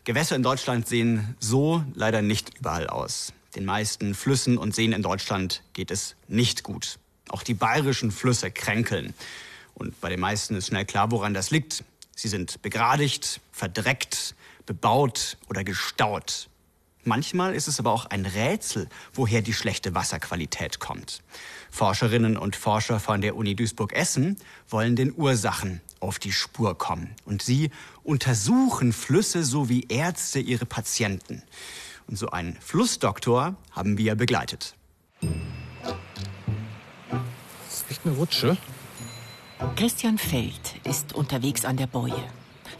Gewässer 0.04 0.36
in 0.36 0.44
Deutschland 0.44 0.86
sehen 0.86 1.34
so 1.40 1.82
leider 1.94 2.22
nicht 2.22 2.56
überall 2.60 2.86
aus. 2.86 3.32
Den 3.56 3.64
meisten 3.64 4.14
Flüssen 4.14 4.56
und 4.56 4.72
Seen 4.72 4.92
in 4.92 5.02
Deutschland 5.02 5.64
geht 5.72 5.90
es 5.90 6.14
nicht 6.28 6.62
gut. 6.62 7.00
Auch 7.28 7.42
die 7.42 7.54
bayerischen 7.54 8.12
Flüsse 8.12 8.52
kränkeln. 8.52 9.14
Und 9.74 10.00
bei 10.00 10.10
den 10.10 10.20
meisten 10.20 10.54
ist 10.54 10.68
schnell 10.68 10.84
klar, 10.84 11.10
woran 11.10 11.34
das 11.34 11.50
liegt. 11.50 11.82
Sie 12.14 12.28
sind 12.28 12.62
begradigt, 12.62 13.40
verdreckt, 13.50 14.36
bebaut 14.64 15.38
oder 15.48 15.64
gestaut. 15.64 16.48
Manchmal 17.02 17.52
ist 17.52 17.66
es 17.66 17.80
aber 17.80 17.90
auch 17.90 18.06
ein 18.06 18.26
Rätsel, 18.26 18.88
woher 19.12 19.42
die 19.42 19.52
schlechte 19.52 19.92
Wasserqualität 19.92 20.78
kommt. 20.78 21.20
Forscherinnen 21.74 22.36
und 22.36 22.54
Forscher 22.54 23.00
von 23.00 23.20
der 23.20 23.34
Uni 23.34 23.56
Duisburg-Essen 23.56 24.36
wollen 24.68 24.94
den 24.94 25.12
Ursachen 25.12 25.80
auf 25.98 26.20
die 26.20 26.30
Spur 26.30 26.78
kommen. 26.78 27.16
Und 27.24 27.42
sie 27.42 27.70
untersuchen 28.04 28.92
Flüsse 28.92 29.42
so 29.42 29.68
wie 29.68 29.88
Ärzte 29.88 30.38
ihre 30.38 30.66
Patienten. 30.66 31.42
Und 32.06 32.16
so 32.16 32.30
einen 32.30 32.56
Flussdoktor 32.60 33.56
haben 33.72 33.98
wir 33.98 34.14
begleitet. 34.14 34.76
Das 35.20 35.30
ist 37.68 37.90
echt 37.90 38.06
eine 38.06 38.14
Rutsche. 38.14 38.56
Christian 39.74 40.16
Feld 40.16 40.76
ist 40.84 41.12
unterwegs 41.12 41.64
an 41.64 41.76
der 41.76 41.88
Boje. 41.88 42.22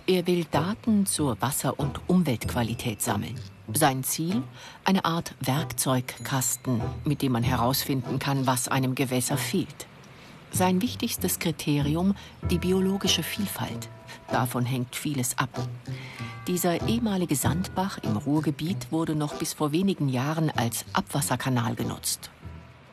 Er 0.06 0.24
will 0.28 0.46
Daten 0.48 1.04
zur 1.04 1.40
Wasser- 1.42 1.80
und 1.80 2.00
Umweltqualität 2.08 3.02
sammeln. 3.02 3.40
Sein 3.72 4.04
Ziel? 4.04 4.42
Eine 4.84 5.04
Art 5.04 5.34
Werkzeugkasten, 5.40 6.82
mit 7.04 7.22
dem 7.22 7.32
man 7.32 7.42
herausfinden 7.42 8.18
kann, 8.18 8.46
was 8.46 8.68
einem 8.68 8.94
Gewässer 8.94 9.38
fehlt. 9.38 9.86
Sein 10.50 10.82
wichtigstes 10.82 11.38
Kriterium 11.38 12.14
die 12.50 12.58
biologische 12.58 13.22
Vielfalt. 13.22 13.88
Davon 14.30 14.64
hängt 14.64 14.94
vieles 14.94 15.38
ab. 15.38 15.48
Dieser 16.46 16.86
ehemalige 16.86 17.36
Sandbach 17.36 17.98
im 18.02 18.16
Ruhrgebiet 18.16 18.92
wurde 18.92 19.14
noch 19.14 19.34
bis 19.34 19.54
vor 19.54 19.72
wenigen 19.72 20.08
Jahren 20.08 20.50
als 20.50 20.84
Abwasserkanal 20.92 21.74
genutzt. 21.74 22.30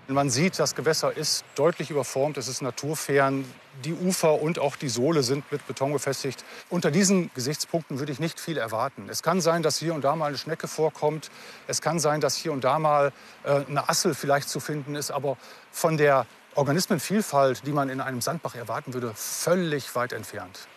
Man 0.08 0.30
sieht, 0.30 0.58
das 0.58 0.74
Gewässer 0.74 1.16
ist 1.16 1.46
deutlich 1.56 1.92
überformt, 1.92 2.38
es 2.38 2.48
ist 2.48 2.62
naturfern. 2.62 3.46
Die 3.84 3.94
Ufer 3.94 4.42
und 4.42 4.60
auch 4.60 4.76
die 4.76 4.90
Sohle 4.90 5.24
sind 5.24 5.50
mit 5.52 5.66
Beton 5.66 5.94
befestigt. 5.94 6.44
Unter 6.70 6.92
diesen 6.92 7.32
Gesichtspunkten 7.34 8.00
würde 8.00 8.12
ich 8.12 8.20
nicht 8.20 8.40
viel 8.40 8.58
erwarten. 8.58 9.08
Es 9.10 9.24
kann 9.24 9.42
sein, 9.42 9.64
dass 9.64 9.78
hier 9.78 9.94
und 9.94 10.04
da 10.04 10.16
mal 10.16 10.28
eine 10.28 10.38
Schnecke 10.38 10.68
vorkommt. 10.68 11.32
Es 11.68 11.82
kann 11.82 12.00
sein, 12.00 12.22
dass 12.22 12.36
hier 12.36 12.52
und 12.52 12.64
da 12.64 12.80
mal 12.80 13.12
äh, 13.44 13.62
eine 13.68 13.90
Assel 13.90 14.14
vielleicht 14.14 14.50
zu 14.50 14.60
finden 14.60 14.96
ist. 14.96 15.10
Aber 15.10 15.38
von 15.72 15.98
der 15.98 16.26
Organismenvielfalt, 16.56 17.66
die 17.66 17.72
man 17.72 17.90
in 17.90 18.02
einem 18.02 18.22
Sandbach 18.22 18.56
erwarten 18.56 18.94
würde, 18.94 19.14
völlig 19.16 19.96
weit 19.96 20.14
entfernt. 20.14 20.68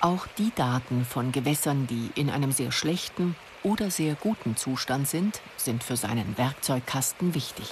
Auch 0.00 0.26
die 0.38 0.52
Daten 0.56 1.04
von 1.04 1.30
Gewässern, 1.30 1.86
die 1.86 2.10
in 2.16 2.28
einem 2.28 2.50
sehr 2.50 2.72
schlechten 2.72 3.36
oder 3.62 3.90
sehr 3.90 4.16
guten 4.16 4.56
Zustand 4.56 5.06
sind, 5.06 5.40
sind 5.56 5.84
für 5.84 5.96
seinen 5.96 6.36
Werkzeugkasten 6.36 7.34
wichtig. 7.34 7.68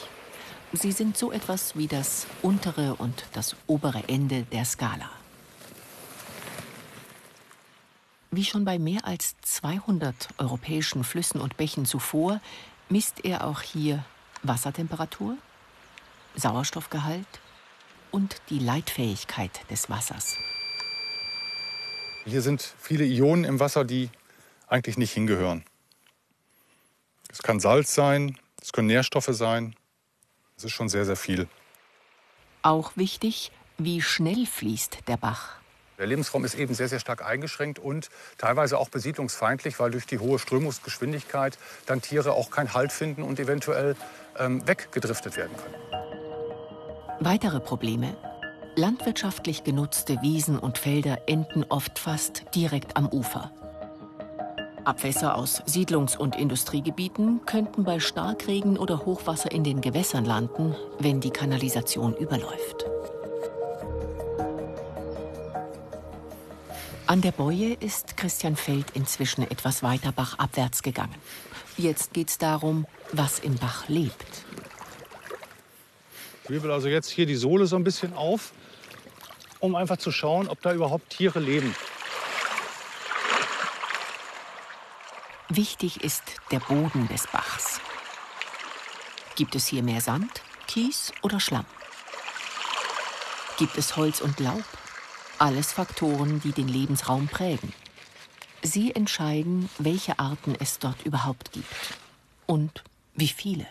Sie 0.72 0.92
sind 0.92 1.16
so 1.16 1.32
etwas 1.32 1.76
wie 1.76 1.88
das 1.88 2.26
untere 2.42 2.94
und 2.94 3.24
das 3.32 3.56
obere 3.66 4.04
Ende 4.08 4.44
der 4.44 4.64
Skala. 4.64 5.10
Wie 8.30 8.44
schon 8.44 8.64
bei 8.64 8.78
mehr 8.78 9.04
als 9.04 9.34
200 9.42 10.28
europäischen 10.38 11.02
Flüssen 11.02 11.40
und 11.40 11.56
Bächen 11.56 11.86
zuvor, 11.86 12.40
misst 12.88 13.24
er 13.24 13.44
auch 13.44 13.62
hier 13.62 14.04
Wassertemperatur, 14.44 15.36
Sauerstoffgehalt 16.36 17.26
und 18.12 18.40
die 18.48 18.60
Leitfähigkeit 18.60 19.68
des 19.70 19.90
Wassers. 19.90 20.36
Hier 22.24 22.42
sind 22.42 22.62
viele 22.78 23.04
Ionen 23.04 23.42
im 23.42 23.58
Wasser, 23.58 23.84
die 23.84 24.10
eigentlich 24.68 24.96
nicht 24.96 25.12
hingehören. 25.12 25.64
Es 27.28 27.42
kann 27.42 27.58
Salz 27.58 27.92
sein, 27.92 28.38
es 28.62 28.72
können 28.72 28.86
Nährstoffe 28.86 29.30
sein. 29.32 29.74
Es 30.60 30.64
ist 30.64 30.72
schon 30.72 30.90
sehr, 30.90 31.06
sehr 31.06 31.16
viel. 31.16 31.48
Auch 32.60 32.94
wichtig, 32.94 33.50
wie 33.78 34.02
schnell 34.02 34.44
fließt 34.44 35.08
der 35.08 35.16
Bach. 35.16 35.54
Der 35.96 36.06
Lebensraum 36.06 36.44
ist 36.44 36.54
eben 36.54 36.74
sehr, 36.74 36.86
sehr 36.86 37.00
stark 37.00 37.24
eingeschränkt 37.24 37.78
und 37.78 38.10
teilweise 38.36 38.76
auch 38.76 38.90
besiedlungsfeindlich, 38.90 39.80
weil 39.80 39.90
durch 39.90 40.04
die 40.04 40.18
hohe 40.18 40.38
Strömungsgeschwindigkeit 40.38 41.56
dann 41.86 42.02
Tiere 42.02 42.34
auch 42.34 42.50
keinen 42.50 42.74
Halt 42.74 42.92
finden 42.92 43.22
und 43.22 43.40
eventuell 43.40 43.96
ähm, 44.38 44.68
weggedriftet 44.68 45.38
werden 45.38 45.56
können. 45.56 45.74
Weitere 47.20 47.60
Probleme. 47.60 48.14
Landwirtschaftlich 48.76 49.64
genutzte 49.64 50.20
Wiesen 50.20 50.58
und 50.58 50.76
Felder 50.76 51.22
enden 51.26 51.64
oft 51.70 51.98
fast 51.98 52.44
direkt 52.54 52.98
am 52.98 53.08
Ufer. 53.08 53.50
Abwässer 54.90 55.36
aus 55.36 55.62
Siedlungs- 55.66 56.16
und 56.16 56.34
Industriegebieten 56.34 57.46
könnten 57.46 57.84
bei 57.84 58.00
Starkregen 58.00 58.76
oder 58.76 59.06
Hochwasser 59.06 59.52
in 59.52 59.62
den 59.62 59.80
Gewässern 59.80 60.24
landen, 60.24 60.74
wenn 60.98 61.20
die 61.20 61.30
Kanalisation 61.30 62.16
überläuft. 62.16 62.86
An 67.06 67.20
der 67.20 67.30
Boje 67.30 67.74
ist 67.78 68.16
Christian 68.16 68.56
Feld 68.56 68.86
inzwischen 68.94 69.48
etwas 69.48 69.84
weiter 69.84 70.10
bachabwärts 70.10 70.82
gegangen. 70.82 71.14
Jetzt 71.76 72.12
geht 72.12 72.30
es 72.30 72.38
darum, 72.38 72.84
was 73.12 73.38
im 73.38 73.54
Bach 73.54 73.88
lebt. 73.88 74.44
Ich 76.42 76.50
wirbel 76.50 76.72
also 76.72 76.88
jetzt 76.88 77.10
hier 77.10 77.26
die 77.26 77.36
Sohle 77.36 77.66
so 77.66 77.76
ein 77.76 77.84
bisschen 77.84 78.12
auf, 78.14 78.50
um 79.60 79.76
einfach 79.76 79.98
zu 79.98 80.10
schauen, 80.10 80.48
ob 80.48 80.60
da 80.62 80.74
überhaupt 80.74 81.10
Tiere 81.10 81.38
leben. 81.38 81.76
Wichtig 85.52 86.04
ist 86.04 86.22
der 86.52 86.60
Boden 86.60 87.08
des 87.08 87.26
Bachs. 87.26 87.80
Gibt 89.34 89.56
es 89.56 89.66
hier 89.66 89.82
mehr 89.82 90.00
Sand, 90.00 90.42
Kies 90.68 91.12
oder 91.22 91.40
Schlamm? 91.40 91.66
Gibt 93.58 93.76
es 93.76 93.96
Holz 93.96 94.20
und 94.20 94.38
Laub? 94.38 94.62
Alles 95.38 95.72
Faktoren, 95.72 96.40
die 96.40 96.52
den 96.52 96.68
Lebensraum 96.68 97.26
prägen. 97.26 97.72
Sie 98.62 98.94
entscheiden, 98.94 99.68
welche 99.78 100.20
Arten 100.20 100.54
es 100.60 100.78
dort 100.78 101.02
überhaupt 101.04 101.50
gibt 101.50 101.66
und 102.46 102.84
wie 103.14 103.26
viele. 103.26 103.66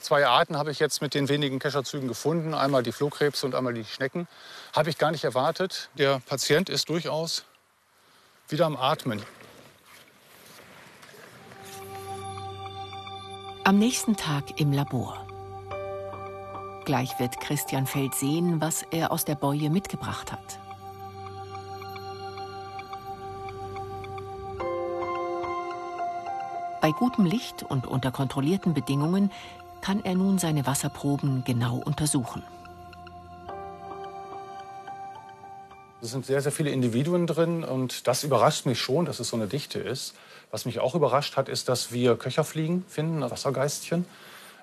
Zwei 0.00 0.26
Arten 0.26 0.56
habe 0.56 0.72
ich 0.72 0.80
jetzt 0.80 1.02
mit 1.02 1.14
den 1.14 1.28
wenigen 1.28 1.60
Kescherzügen 1.60 2.08
gefunden. 2.08 2.52
Einmal 2.52 2.82
die 2.82 2.90
Flohkrebse 2.90 3.46
und 3.46 3.54
einmal 3.54 3.74
die 3.74 3.84
Schnecken. 3.84 4.26
Habe 4.74 4.90
ich 4.90 4.98
gar 4.98 5.12
nicht 5.12 5.22
erwartet. 5.22 5.88
Der 5.94 6.18
Patient 6.18 6.68
ist 6.68 6.88
durchaus 6.88 7.44
wieder 8.52 8.66
am 8.66 8.76
Atmen. 8.76 9.22
Am 13.64 13.78
nächsten 13.78 14.16
Tag 14.16 14.60
im 14.60 14.72
Labor. 14.72 15.26
Gleich 16.84 17.18
wird 17.18 17.38
Christian 17.40 17.86
Feld 17.86 18.14
sehen, 18.14 18.60
was 18.60 18.82
er 18.90 19.12
aus 19.12 19.24
der 19.24 19.34
Boje 19.34 19.70
mitgebracht 19.70 20.32
hat. 20.32 20.58
Bei 26.80 26.92
gutem 26.92 27.26
Licht 27.26 27.62
und 27.62 27.86
unter 27.86 28.10
kontrollierten 28.10 28.72
Bedingungen 28.72 29.30
kann 29.82 30.02
er 30.02 30.14
nun 30.14 30.38
seine 30.38 30.66
Wasserproben 30.66 31.44
genau 31.44 31.76
untersuchen. 31.76 32.42
Es 36.02 36.12
sind 36.12 36.24
sehr, 36.24 36.40
sehr 36.40 36.52
viele 36.52 36.70
Individuen 36.70 37.26
drin 37.26 37.62
und 37.62 38.06
das 38.06 38.24
überrascht 38.24 38.64
mich 38.64 38.80
schon, 38.80 39.04
dass 39.04 39.20
es 39.20 39.28
so 39.28 39.36
eine 39.36 39.46
Dichte 39.46 39.78
ist. 39.78 40.14
Was 40.50 40.64
mich 40.64 40.80
auch 40.80 40.94
überrascht 40.94 41.36
hat, 41.36 41.48
ist, 41.48 41.68
dass 41.68 41.92
wir 41.92 42.16
Köcherfliegen 42.16 42.84
finden, 42.88 43.20
Wassergeistchen. 43.22 44.06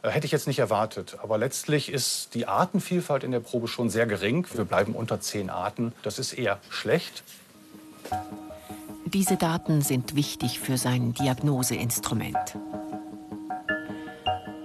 Äh, 0.02 0.10
hätte 0.10 0.26
ich 0.26 0.32
jetzt 0.32 0.48
nicht 0.48 0.60
erwartet. 0.60 1.18
Aber 1.22 1.38
letztlich 1.38 1.92
ist 1.92 2.34
die 2.34 2.48
Artenvielfalt 2.48 3.24
in 3.24 3.32
der 3.32 3.40
Probe 3.40 3.68
schon 3.68 3.90
sehr 3.90 4.08
gering. 4.08 4.48
Wir 4.54 4.66
bleiben 4.66 4.94
unter 4.94 5.22
zehn 5.22 5.50
Arten. 5.50 5.94
Das 6.02 6.18
ist 6.18 6.34
eher 6.34 6.60
schlecht. 6.70 7.24
Diese 9.06 9.38
Daten 9.38 9.82
sind 9.82 10.16
wichtig 10.16 10.60
für 10.60 10.78
sein 10.78 11.14
Diagnoseinstrument. 11.14 12.58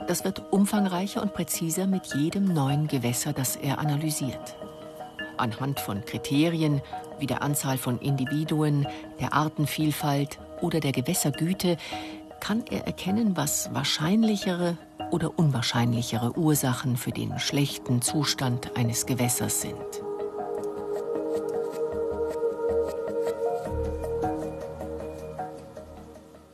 Das 0.09 0.25
wird 0.25 0.53
umfangreicher 0.53 1.23
und 1.23 1.35
präziser 1.35 1.87
mit 1.87 2.15
jedem 2.15 2.53
neuen 2.53 2.89
Gewässer, 2.89 3.33
das 3.33 3.57
er 3.57 3.79
analysiert 3.79 4.57
anhand 5.43 5.81
von 5.81 6.05
Kriterien 6.05 6.81
wie 7.19 7.27
der 7.27 7.43
Anzahl 7.43 7.77
von 7.77 7.99
Individuen, 7.99 8.87
der 9.21 9.35
Artenvielfalt 9.35 10.39
oder 10.61 10.81
der 10.81 10.93
Gewässergüte 10.93 11.77
kann 12.41 12.65
er 12.71 12.87
erkennen, 12.87 13.37
was 13.37 13.73
wahrscheinlichere 13.75 14.79
oder 15.11 15.39
unwahrscheinlichere 15.39 16.37
Ursachen 16.37 16.97
für 16.97 17.13
den 17.13 17.39
schlechten 17.39 18.03
Zustand 18.03 18.77
eines 18.77 19.07
Gewässers 19.07 19.61
sind. 19.61 20.12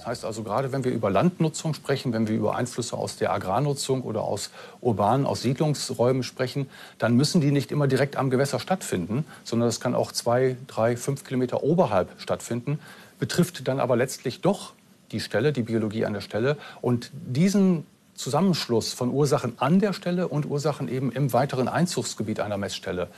Heißt 0.08 0.24
also, 0.24 0.42
gerade 0.42 0.72
wenn 0.72 0.84
wir 0.84 0.92
über 0.92 1.10
Landnutzung 1.10 1.74
sprechen, 1.74 2.12
wenn 2.12 2.26
wir 2.28 2.36
über 2.36 2.56
Einflüsse 2.56 2.96
aus 2.96 3.16
der 3.16 3.32
Agrarnutzung 3.32 4.02
oder 4.02 4.22
aus 4.22 4.50
urbanen, 4.80 5.26
aus 5.26 5.42
Siedlungsräumen 5.42 6.22
sprechen, 6.22 6.68
dann 6.98 7.14
müssen 7.14 7.40
die 7.40 7.52
nicht 7.52 7.70
immer 7.70 7.86
direkt 7.86 8.16
am 8.16 8.30
Gewässer 8.30 8.58
stattfinden, 8.58 9.24
sondern 9.44 9.68
das 9.68 9.80
kann 9.80 9.94
auch 9.94 10.12
zwei, 10.12 10.56
drei, 10.66 10.96
fünf 10.96 11.24
Kilometer 11.24 11.62
oberhalb 11.62 12.10
stattfinden, 12.18 12.78
betrifft 13.18 13.68
dann 13.68 13.80
aber 13.80 13.96
letztlich 13.96 14.40
doch 14.40 14.72
die 15.12 15.20
Stelle, 15.20 15.52
die 15.52 15.62
Biologie 15.62 16.04
an 16.04 16.12
der 16.12 16.20
Stelle. 16.20 16.56
Und 16.80 17.10
diesen 17.12 17.86
Zusammenschluss 18.14 18.92
von 18.92 19.10
Ursachen 19.10 19.54
an 19.58 19.78
der 19.78 19.92
Stelle 19.92 20.28
und 20.28 20.46
Ursachen 20.46 20.88
eben 20.88 21.12
im 21.12 21.32
weiteren 21.32 21.68
Einzugsgebiet 21.68 22.40
einer 22.40 22.58
Messstelle, 22.58 23.08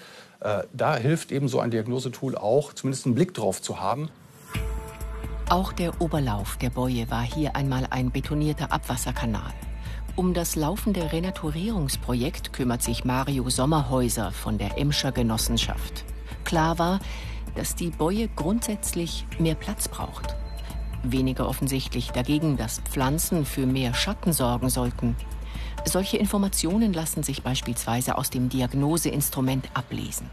äh, 0.41 0.63
da 0.73 0.97
hilft 0.97 1.33
eben 1.33 1.49
so 1.49 1.61
ein 1.61 1.71
Diagnosetool 1.71 2.37
auch, 2.37 2.73
zumindest 2.73 3.07
einen 3.07 3.15
Blick 3.15 3.35
drauf 3.35 3.61
zu 3.63 3.81
haben. 3.81 4.11
Auch 5.51 5.73
der 5.73 6.01
Oberlauf 6.01 6.59
der 6.59 6.71
Boje 6.71 7.11
war 7.11 7.25
hier 7.25 7.57
einmal 7.57 7.85
ein 7.91 8.13
betonierter 8.13 8.71
Abwasserkanal. 8.71 9.53
Um 10.15 10.33
das 10.33 10.55
laufende 10.55 11.11
Renaturierungsprojekt 11.11 12.53
kümmert 12.53 12.83
sich 12.85 13.05
Mario 13.05 13.51
Sommerhäuser 13.51 14.31
von 14.31 14.59
der 14.59 14.79
Emscher 14.79 15.11
Genossenschaft. 15.11 16.05
Klar 16.45 16.79
war, 16.79 17.01
dass 17.57 17.75
die 17.75 17.91
Boje 17.91 18.29
grundsätzlich 18.29 19.27
mehr 19.41 19.57
Platz 19.57 19.89
braucht. 19.89 20.37
Weniger 21.03 21.49
offensichtlich 21.49 22.13
dagegen, 22.13 22.57
dass 22.57 22.79
Pflanzen 22.83 23.45
für 23.45 23.67
mehr 23.67 23.93
Schatten 23.93 24.33
sorgen 24.33 24.71
sollten. 24.71 25.17
Solche 25.85 26.19
Informationen 26.19 26.93
lassen 26.93 27.25
sich 27.25 27.43
beispielsweise 27.43 28.19
aus 28.19 28.31
dem 28.31 28.51
Diagnoseinstrument 28.51 29.69
ablesen. 29.75 30.31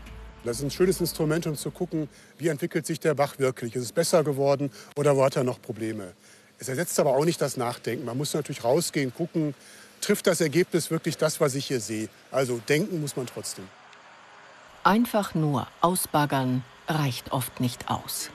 Das 0.48 0.60
ist 0.60 0.64
ein 0.64 0.72
schönes 0.72 1.02
Instrument, 1.02 1.46
um 1.46 1.56
zu 1.56 1.72
gucken, 1.72 2.08
wie 2.38 2.48
entwickelt 2.48 2.86
sich 2.86 3.00
der 3.00 3.14
Bach 3.14 3.38
wirklich. 3.38 3.76
Ist 3.76 3.84
es 3.84 3.92
besser 3.92 4.24
geworden 4.24 4.72
oder 4.96 5.16
wo 5.18 5.24
hat 5.24 5.36
er 5.36 5.44
noch 5.44 5.62
Probleme? 5.62 6.14
Es 6.58 6.70
ersetzt 6.70 6.98
aber 7.00 7.12
auch 7.12 7.26
nicht 7.26 7.42
das 7.42 7.58
Nachdenken. 7.58 8.06
Man 8.06 8.18
muss 8.18 8.34
natürlich 8.34 8.64
rausgehen, 8.64 9.14
gucken, 9.14 9.54
trifft 10.00 10.26
das 10.26 10.40
Ergebnis 10.40 10.90
wirklich 10.90 11.18
das, 11.18 11.42
was 11.42 11.54
ich 11.56 11.66
hier 11.66 11.82
sehe. 11.82 12.08
Also 12.32 12.62
denken 12.70 13.02
muss 13.02 13.18
man 13.18 13.28
trotzdem. 13.28 13.68
Einfach 14.84 15.36
nur 15.36 15.68
ausbaggern 15.82 16.64
reicht 16.88 17.34
oft 17.34 17.60
nicht 17.60 17.90
aus. 17.90 18.30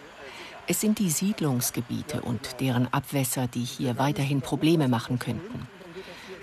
Es 0.66 0.81
sind 0.81 0.98
die 0.98 1.11
Siedlungsgebiete 1.11 2.20
und 2.20 2.61
deren 2.61 2.92
Abwässer, 2.92 3.48
die 3.48 3.64
hier 3.64 3.98
weiterhin 3.98 4.42
Probleme 4.42 4.87
machen 4.87 5.18
könnten. 5.18 5.66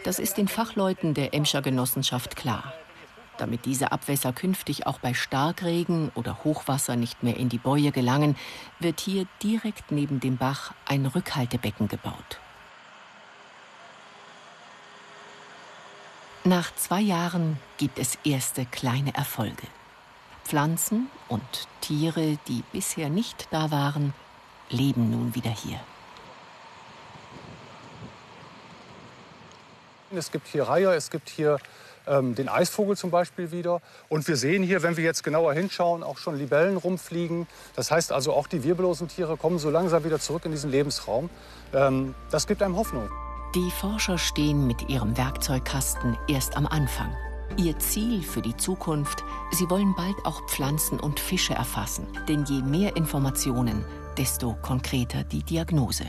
Das 0.03 0.17
ist 0.17 0.37
den 0.37 0.47
Fachleuten 0.47 1.13
der 1.13 1.33
Emscher 1.35 1.61
Genossenschaft 1.61 2.35
klar. 2.35 2.73
Damit 3.39 3.65
diese 3.65 3.93
Abwässer 3.93 4.33
künftig 4.33 4.85
auch 4.85 4.99
bei 4.99 5.13
Starkregen 5.13 6.11
oder 6.13 6.43
Hochwasser 6.43 6.97
nicht 6.97 7.23
mehr 7.23 7.37
in 7.37 7.47
die 7.47 7.57
Bäue 7.57 7.93
gelangen, 7.93 8.35
wird 8.79 8.99
hier 8.99 9.27
direkt 9.41 9.91
neben 9.91 10.19
dem 10.19 10.35
Bach 10.35 10.73
ein 10.85 11.05
Rückhaltebecken 11.05 11.87
gebaut. 11.87 12.41
Nach 16.43 16.75
zwei 16.75 16.99
Jahren 16.99 17.57
gibt 17.77 17.97
es 17.97 18.17
erste 18.25 18.65
kleine 18.65 19.13
Erfolge. 19.15 19.67
Pflanzen 20.43 21.07
und 21.29 21.41
Tiere, 21.79 22.37
die 22.49 22.63
bisher 22.73 23.07
nicht 23.07 23.47
da 23.51 23.71
waren, 23.71 24.13
leben 24.69 25.11
nun 25.11 25.33
wieder 25.33 25.51
hier. 25.51 25.79
Es 30.11 30.29
gibt 30.29 30.47
hier 30.47 30.63
Reiher, 30.63 30.93
es 30.93 31.09
gibt 31.09 31.29
hier 31.29 31.59
ähm, 32.09 32.35
den 32.35 32.49
Eisvogel 32.49 32.97
zum 32.97 33.11
Beispiel 33.11 33.51
wieder. 33.51 33.81
Und 34.09 34.27
wir 34.27 34.35
sehen 34.35 34.63
hier, 34.63 34.83
wenn 34.83 34.97
wir 34.97 35.03
jetzt 35.03 35.23
genauer 35.23 35.53
hinschauen, 35.53 36.03
auch 36.03 36.17
schon 36.17 36.37
Libellen 36.37 36.77
rumfliegen. 36.77 37.47
Das 37.75 37.91
heißt 37.91 38.11
also, 38.11 38.33
auch 38.33 38.47
die 38.47 38.63
wirbellosen 38.63 39.07
Tiere 39.07 39.37
kommen 39.37 39.59
so 39.59 39.69
langsam 39.69 40.03
wieder 40.03 40.19
zurück 40.19 40.45
in 40.45 40.51
diesen 40.51 40.71
Lebensraum. 40.71 41.29
Ähm, 41.73 42.15
das 42.31 42.47
gibt 42.47 42.61
einem 42.61 42.75
Hoffnung. 42.75 43.09
Die 43.55 43.71
Forscher 43.71 44.17
stehen 44.17 44.67
mit 44.67 44.89
ihrem 44.89 45.17
Werkzeugkasten 45.17 46.17
erst 46.27 46.57
am 46.57 46.67
Anfang. 46.67 47.15
Ihr 47.57 47.79
Ziel 47.79 48.21
für 48.21 48.41
die 48.41 48.55
Zukunft, 48.55 49.23
sie 49.51 49.69
wollen 49.69 49.93
bald 49.95 50.15
auch 50.23 50.47
Pflanzen 50.47 50.99
und 50.99 51.19
Fische 51.19 51.53
erfassen. 51.53 52.07
Denn 52.27 52.45
je 52.45 52.61
mehr 52.61 52.95
Informationen, 52.95 53.83
desto 54.17 54.55
konkreter 54.61 55.23
die 55.23 55.43
Diagnose. 55.43 56.05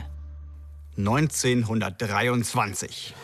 1923. 0.97 3.15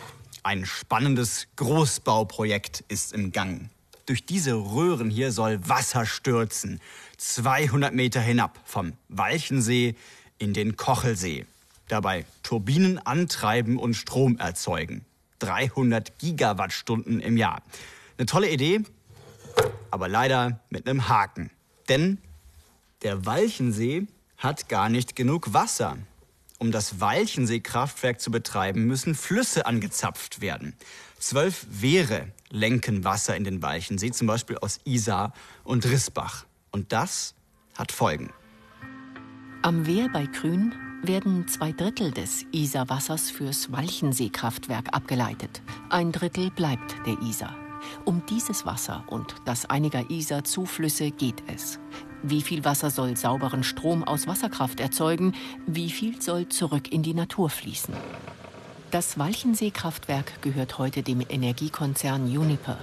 Ein 0.48 0.64
spannendes 0.64 1.46
Großbauprojekt 1.56 2.82
ist 2.88 3.12
im 3.12 3.32
Gang. 3.32 3.68
Durch 4.06 4.24
diese 4.24 4.54
Röhren 4.54 5.10
hier 5.10 5.30
soll 5.30 5.60
Wasser 5.68 6.06
stürzen. 6.06 6.80
200 7.18 7.92
Meter 7.92 8.22
hinab 8.22 8.58
vom 8.64 8.94
Walchensee 9.10 9.94
in 10.38 10.54
den 10.54 10.78
Kochelsee. 10.78 11.44
Dabei 11.88 12.24
Turbinen 12.42 12.96
antreiben 12.96 13.78
und 13.78 13.92
Strom 13.92 14.38
erzeugen. 14.38 15.04
300 15.40 16.18
Gigawattstunden 16.18 17.20
im 17.20 17.36
Jahr. 17.36 17.60
Eine 18.16 18.24
tolle 18.24 18.50
Idee, 18.50 18.80
aber 19.90 20.08
leider 20.08 20.60
mit 20.70 20.88
einem 20.88 21.10
Haken. 21.10 21.50
Denn 21.90 22.16
der 23.02 23.26
Walchensee 23.26 24.06
hat 24.38 24.70
gar 24.70 24.88
nicht 24.88 25.14
genug 25.14 25.52
Wasser. 25.52 25.98
Um 26.60 26.72
das 26.72 27.00
Walchensee-Kraftwerk 27.00 28.20
zu 28.20 28.32
betreiben, 28.32 28.84
müssen 28.84 29.14
Flüsse 29.14 29.66
angezapft 29.66 30.40
werden. 30.40 30.74
Zwölf 31.20 31.66
Wehre 31.70 32.32
lenken 32.50 33.04
Wasser 33.04 33.36
in 33.36 33.44
den 33.44 33.62
Walchensee, 33.62 34.10
zum 34.10 34.26
Beispiel 34.26 34.58
aus 34.58 34.80
Isar 34.84 35.32
und 35.62 35.86
Rissbach. 35.86 36.46
Und 36.72 36.92
das 36.92 37.34
hat 37.76 37.92
Folgen. 37.92 38.32
Am 39.62 39.86
Wehr 39.86 40.08
bei 40.12 40.26
Grün 40.26 40.74
werden 41.02 41.46
zwei 41.46 41.70
Drittel 41.70 42.10
des 42.10 42.44
Isarwassers 42.50 43.30
fürs 43.30 43.70
Walchensee-Kraftwerk 43.70 44.94
abgeleitet. 44.94 45.62
Ein 45.90 46.10
Drittel 46.10 46.50
bleibt 46.50 46.96
der 47.06 47.20
Isar. 47.22 47.54
Um 48.04 48.26
dieses 48.26 48.66
Wasser 48.66 49.04
und 49.08 49.36
das 49.44 49.66
einiger 49.66 50.10
Isar-Zuflüsse 50.10 51.12
geht 51.12 51.42
es. 51.46 51.78
Wie 52.22 52.42
viel 52.42 52.64
Wasser 52.64 52.90
soll 52.90 53.16
sauberen 53.16 53.62
Strom 53.62 54.02
aus 54.02 54.26
Wasserkraft 54.26 54.80
erzeugen? 54.80 55.34
Wie 55.66 55.90
viel 55.90 56.20
soll 56.20 56.48
zurück 56.48 56.90
in 56.90 57.02
die 57.02 57.14
Natur 57.14 57.48
fließen? 57.48 57.94
Das 58.90 59.18
Walchensee-Kraftwerk 59.18 60.42
gehört 60.42 60.78
heute 60.78 61.02
dem 61.02 61.20
Energiekonzern 61.28 62.24
Uniper. 62.24 62.78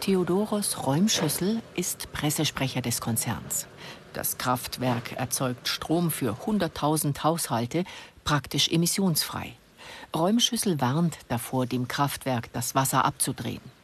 Theodoros 0.00 0.86
Räumschüssel 0.86 1.62
ist 1.74 2.12
Pressesprecher 2.12 2.82
des 2.82 3.00
Konzerns. 3.00 3.66
Das 4.12 4.36
Kraftwerk 4.36 5.12
erzeugt 5.12 5.68
Strom 5.68 6.10
für 6.10 6.32
100.000 6.32 7.22
Haushalte, 7.22 7.84
praktisch 8.24 8.68
emissionsfrei. 8.68 9.54
Räumschüssel 10.14 10.80
warnt 10.80 11.18
davor, 11.28 11.66
dem 11.66 11.88
Kraftwerk 11.88 12.52
das 12.52 12.74
Wasser 12.74 13.04
abzudrehen. 13.04 13.75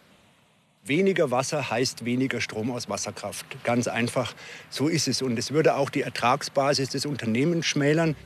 Weniger 0.84 1.30
Wasser 1.30 1.70
heißt 1.70 2.04
weniger 2.04 2.40
Strom 2.40 2.72
aus 2.72 2.88
Wasserkraft. 2.88 3.46
Ganz 3.62 3.86
einfach, 3.86 4.34
so 4.68 4.88
ist 4.88 5.06
es. 5.06 5.22
Und 5.22 5.38
es 5.38 5.52
würde 5.52 5.76
auch 5.76 5.90
die 5.90 6.02
Ertragsbasis 6.02 6.88
des 6.88 7.06
Unternehmens 7.06 7.66
schmälern. 7.66 8.16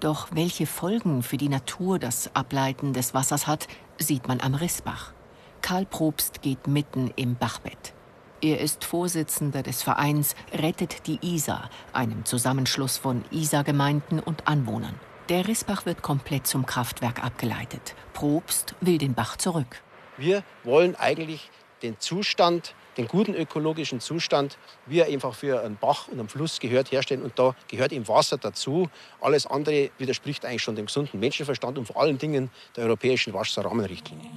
Doch 0.00 0.28
welche 0.32 0.66
Folgen 0.66 1.22
für 1.22 1.38
die 1.38 1.48
Natur 1.48 1.98
das 1.98 2.34
Ableiten 2.34 2.92
des 2.92 3.14
Wassers 3.14 3.46
hat, 3.46 3.66
sieht 3.96 4.28
man 4.28 4.42
am 4.42 4.54
Rissbach. 4.54 5.14
Karl 5.62 5.86
Probst 5.86 6.42
geht 6.42 6.66
mitten 6.66 7.14
im 7.16 7.34
Bachbett. 7.34 7.94
Er 8.42 8.60
ist 8.60 8.84
Vorsitzender 8.84 9.62
des 9.62 9.82
Vereins 9.82 10.36
Rettet 10.52 11.06
die 11.06 11.18
Isar, 11.22 11.70
einem 11.94 12.26
Zusammenschluss 12.26 12.98
von 12.98 13.24
Isar-Gemeinden 13.30 14.20
und 14.20 14.46
Anwohnern. 14.46 15.00
Der 15.30 15.48
Rissbach 15.48 15.86
wird 15.86 16.02
komplett 16.02 16.46
zum 16.46 16.66
Kraftwerk 16.66 17.24
abgeleitet. 17.24 17.94
Probst 18.12 18.74
will 18.82 18.98
den 18.98 19.14
Bach 19.14 19.38
zurück. 19.38 19.82
Wir 20.18 20.44
wollen 20.62 20.94
eigentlich 20.94 21.50
den 21.82 21.98
Zustand, 22.00 22.74
den 22.96 23.08
guten 23.08 23.34
ökologischen 23.34 24.00
Zustand, 24.00 24.56
wie 24.86 25.00
er 25.00 25.06
einfach 25.06 25.34
für 25.34 25.62
einen 25.62 25.76
Bach 25.76 26.08
und 26.08 26.18
einen 26.18 26.28
Fluss 26.28 26.60
gehört, 26.60 26.90
herstellen. 26.92 27.22
Und 27.22 27.38
da 27.38 27.54
gehört 27.68 27.92
ihm 27.92 28.08
Wasser 28.08 28.38
dazu. 28.38 28.88
Alles 29.20 29.46
andere 29.46 29.90
widerspricht 29.98 30.44
eigentlich 30.44 30.62
schon 30.62 30.76
dem 30.76 30.86
gesunden 30.86 31.20
Menschenverstand 31.20 31.78
und 31.78 31.86
vor 31.86 32.00
allen 32.00 32.18
Dingen 32.18 32.50
der 32.76 32.84
europäischen 32.84 33.34
Wasserrahmenrichtlinie. 33.34 34.30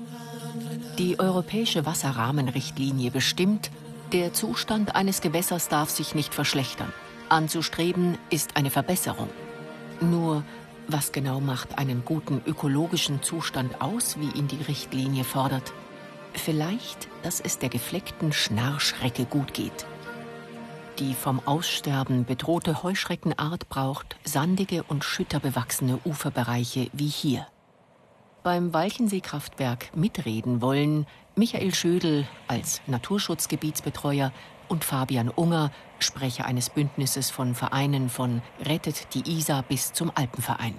Die 0.98 1.20
europäische 1.20 1.86
Wasserrahmenrichtlinie 1.86 3.12
bestimmt, 3.12 3.72
der 4.12 4.34
Zustand 4.34 4.96
eines 4.96 5.22
Gewässers 5.22 5.70
darf 5.70 5.90
sich 5.90 6.16
nicht 6.16 6.34
verschlechtern. 6.34 6.92
Anzustreben 7.30 8.18
ist 8.30 8.58
eine 8.58 8.72
Verbesserung. 8.72 9.30
Nur, 10.02 10.44
was 10.88 11.12
genau 11.12 11.40
macht 11.40 11.78
einen 11.78 12.04
guten 12.04 12.42
ökologischen 12.46 13.22
Zustand 13.22 13.82
aus, 13.82 14.18
wie 14.20 14.38
ihn 14.38 14.48
die 14.48 14.64
Richtlinie 14.64 15.24
fordert? 15.24 15.72
Vielleicht, 16.34 17.08
dass 17.24 17.40
es 17.40 17.60
der 17.60 17.70
gefleckten 17.70 18.32
Schnarrschrecke 18.32 19.26
gut 19.26 19.54
geht. 19.54 19.86
Die 21.00 21.14
vom 21.14 21.42
Aussterben 21.46 22.26
bedrohte 22.26 22.84
Heuschreckenart 22.84 23.70
braucht 23.70 24.18
sandige 24.26 24.84
und 24.84 25.04
schütterbewachsene 25.04 26.00
Uferbereiche 26.04 26.90
wie 26.92 27.08
hier. 27.08 27.48
Beim 28.44 28.74
Walchensee-Kraftwerk 28.74 29.96
mitreden 29.96 30.62
wollen 30.62 31.08
Michael 31.36 31.74
Schödel 31.74 32.28
als 32.48 32.82
Naturschutzgebietsbetreuer 32.88 34.32
und 34.68 34.84
Fabian 34.84 35.30
Unger, 35.30 35.72
Sprecher 36.00 36.46
eines 36.46 36.70
Bündnisses 36.70 37.30
von 37.30 37.56
Vereinen 37.56 38.10
von 38.10 38.42
Rettet 38.62 39.14
die 39.14 39.38
Isar 39.38 39.64
bis 39.64 39.94
zum 39.94 40.12
Alpenverein. 40.16 40.76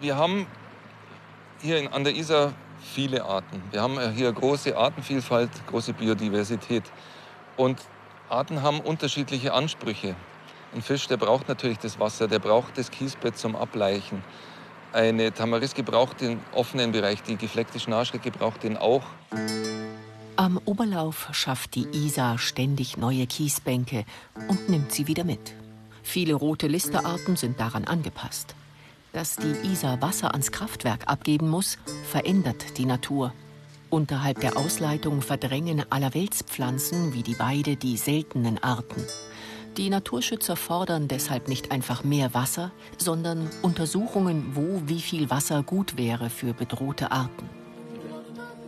Wir 0.00 0.16
haben 0.16 0.46
hier 1.60 1.92
an 1.92 2.04
der 2.04 2.14
Isar 2.14 2.52
viele 2.82 3.24
Arten. 3.24 3.62
Wir 3.70 3.82
haben 3.82 3.98
hier 4.12 4.32
große 4.32 4.76
Artenvielfalt, 4.76 5.50
große 5.66 5.92
Biodiversität. 5.92 6.84
Und 7.56 7.80
Arten 8.28 8.62
haben 8.62 8.80
unterschiedliche 8.80 9.52
Ansprüche. 9.52 10.14
Ein 10.74 10.82
Fisch, 10.82 11.06
der 11.06 11.18
braucht 11.18 11.48
natürlich 11.48 11.78
das 11.78 12.00
Wasser, 12.00 12.28
der 12.28 12.38
braucht 12.38 12.78
das 12.78 12.90
Kiesbett 12.90 13.36
zum 13.36 13.56
Ableichen. 13.56 14.24
Eine 14.92 15.32
Tamariske 15.32 15.82
braucht 15.82 16.20
den 16.20 16.40
offenen 16.54 16.92
Bereich, 16.92 17.22
die 17.22 17.36
gefleckte 17.36 17.78
Schnarschrecke 17.78 18.30
braucht 18.30 18.62
den 18.62 18.76
auch. 18.76 19.04
Am 20.36 20.58
Oberlauf 20.64 21.28
schafft 21.32 21.74
die 21.74 21.86
Isar 21.92 22.38
ständig 22.38 22.96
neue 22.96 23.26
Kiesbänke 23.26 24.04
und 24.48 24.68
nimmt 24.68 24.92
sie 24.92 25.06
wieder 25.06 25.24
mit. 25.24 25.54
Viele 26.02 26.34
rote 26.34 26.66
Listerarten 26.66 27.36
sind 27.36 27.60
daran 27.60 27.84
angepasst. 27.84 28.54
Dass 29.12 29.36
die 29.36 29.70
Isar 29.70 30.00
Wasser 30.00 30.32
ans 30.32 30.52
Kraftwerk 30.52 31.06
abgeben 31.06 31.50
muss, 31.50 31.76
verändert 32.08 32.78
die 32.78 32.86
Natur. 32.86 33.34
Unterhalb 33.90 34.40
der 34.40 34.56
Ausleitung 34.56 35.20
verdrängen 35.20 35.84
Allerweltspflanzen 35.90 37.12
wie 37.12 37.22
die 37.22 37.38
Weide 37.38 37.76
die 37.76 37.98
seltenen 37.98 38.62
Arten. 38.62 39.04
Die 39.76 39.90
Naturschützer 39.90 40.56
fordern 40.56 41.08
deshalb 41.08 41.48
nicht 41.48 41.70
einfach 41.70 42.04
mehr 42.04 42.32
Wasser, 42.32 42.72
sondern 42.96 43.50
Untersuchungen, 43.60 44.52
wo 44.54 44.80
wie 44.86 45.00
viel 45.02 45.28
Wasser 45.28 45.62
gut 45.62 45.98
wäre 45.98 46.30
für 46.30 46.54
bedrohte 46.54 47.10
Arten. 47.10 47.50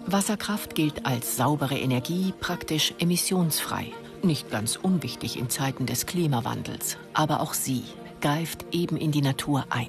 Wasserkraft 0.06 0.74
gilt 0.74 1.06
als 1.06 1.38
saubere 1.38 1.78
Energie, 1.78 2.34
praktisch 2.38 2.92
emissionsfrei. 2.98 3.92
Nicht 4.22 4.50
ganz 4.50 4.76
unwichtig 4.76 5.38
in 5.38 5.48
Zeiten 5.48 5.86
des 5.86 6.04
Klimawandels, 6.04 6.98
aber 7.14 7.40
auch 7.40 7.54
sie 7.54 7.84
greift 8.20 8.66
eben 8.72 8.98
in 8.98 9.10
die 9.10 9.22
Natur 9.22 9.64
ein 9.70 9.88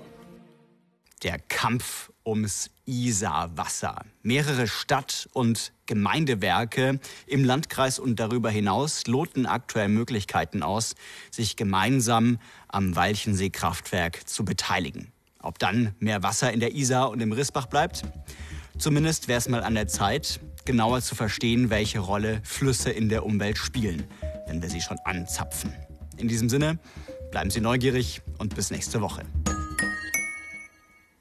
der 1.23 1.39
Kampf 1.39 2.11
ums 2.25 2.69
Isarwasser. 2.85 4.03
Mehrere 4.21 4.67
Stadt- 4.67 5.29
und 5.33 5.71
Gemeindewerke 5.85 6.99
im 7.27 7.43
Landkreis 7.43 7.99
und 7.99 8.19
darüber 8.19 8.49
hinaus 8.49 9.05
loten 9.07 9.45
aktuell 9.45 9.89
Möglichkeiten 9.89 10.63
aus, 10.63 10.95
sich 11.31 11.55
gemeinsam 11.55 12.39
am 12.67 12.95
Walchensee-Kraftwerk 12.95 14.27
zu 14.27 14.45
beteiligen. 14.45 15.11
Ob 15.41 15.59
dann 15.59 15.93
mehr 15.99 16.23
Wasser 16.23 16.51
in 16.51 16.59
der 16.59 16.73
Isar 16.73 17.09
und 17.11 17.21
im 17.21 17.31
Rissbach 17.31 17.67
bleibt? 17.67 18.03
Zumindest 18.77 19.27
wäre 19.27 19.37
es 19.37 19.47
mal 19.47 19.63
an 19.63 19.75
der 19.75 19.87
Zeit, 19.87 20.39
genauer 20.65 21.01
zu 21.01 21.15
verstehen, 21.15 21.69
welche 21.69 21.99
Rolle 21.99 22.41
Flüsse 22.43 22.89
in 22.89 23.09
der 23.09 23.25
Umwelt 23.25 23.57
spielen, 23.57 24.05
wenn 24.47 24.61
wir 24.61 24.69
sie 24.69 24.81
schon 24.81 24.97
anzapfen. 25.05 25.71
In 26.17 26.27
diesem 26.27 26.49
Sinne, 26.49 26.79
bleiben 27.31 27.49
Sie 27.49 27.61
neugierig 27.61 28.21
und 28.37 28.55
bis 28.55 28.71
nächste 28.71 29.01
Woche. 29.01 29.23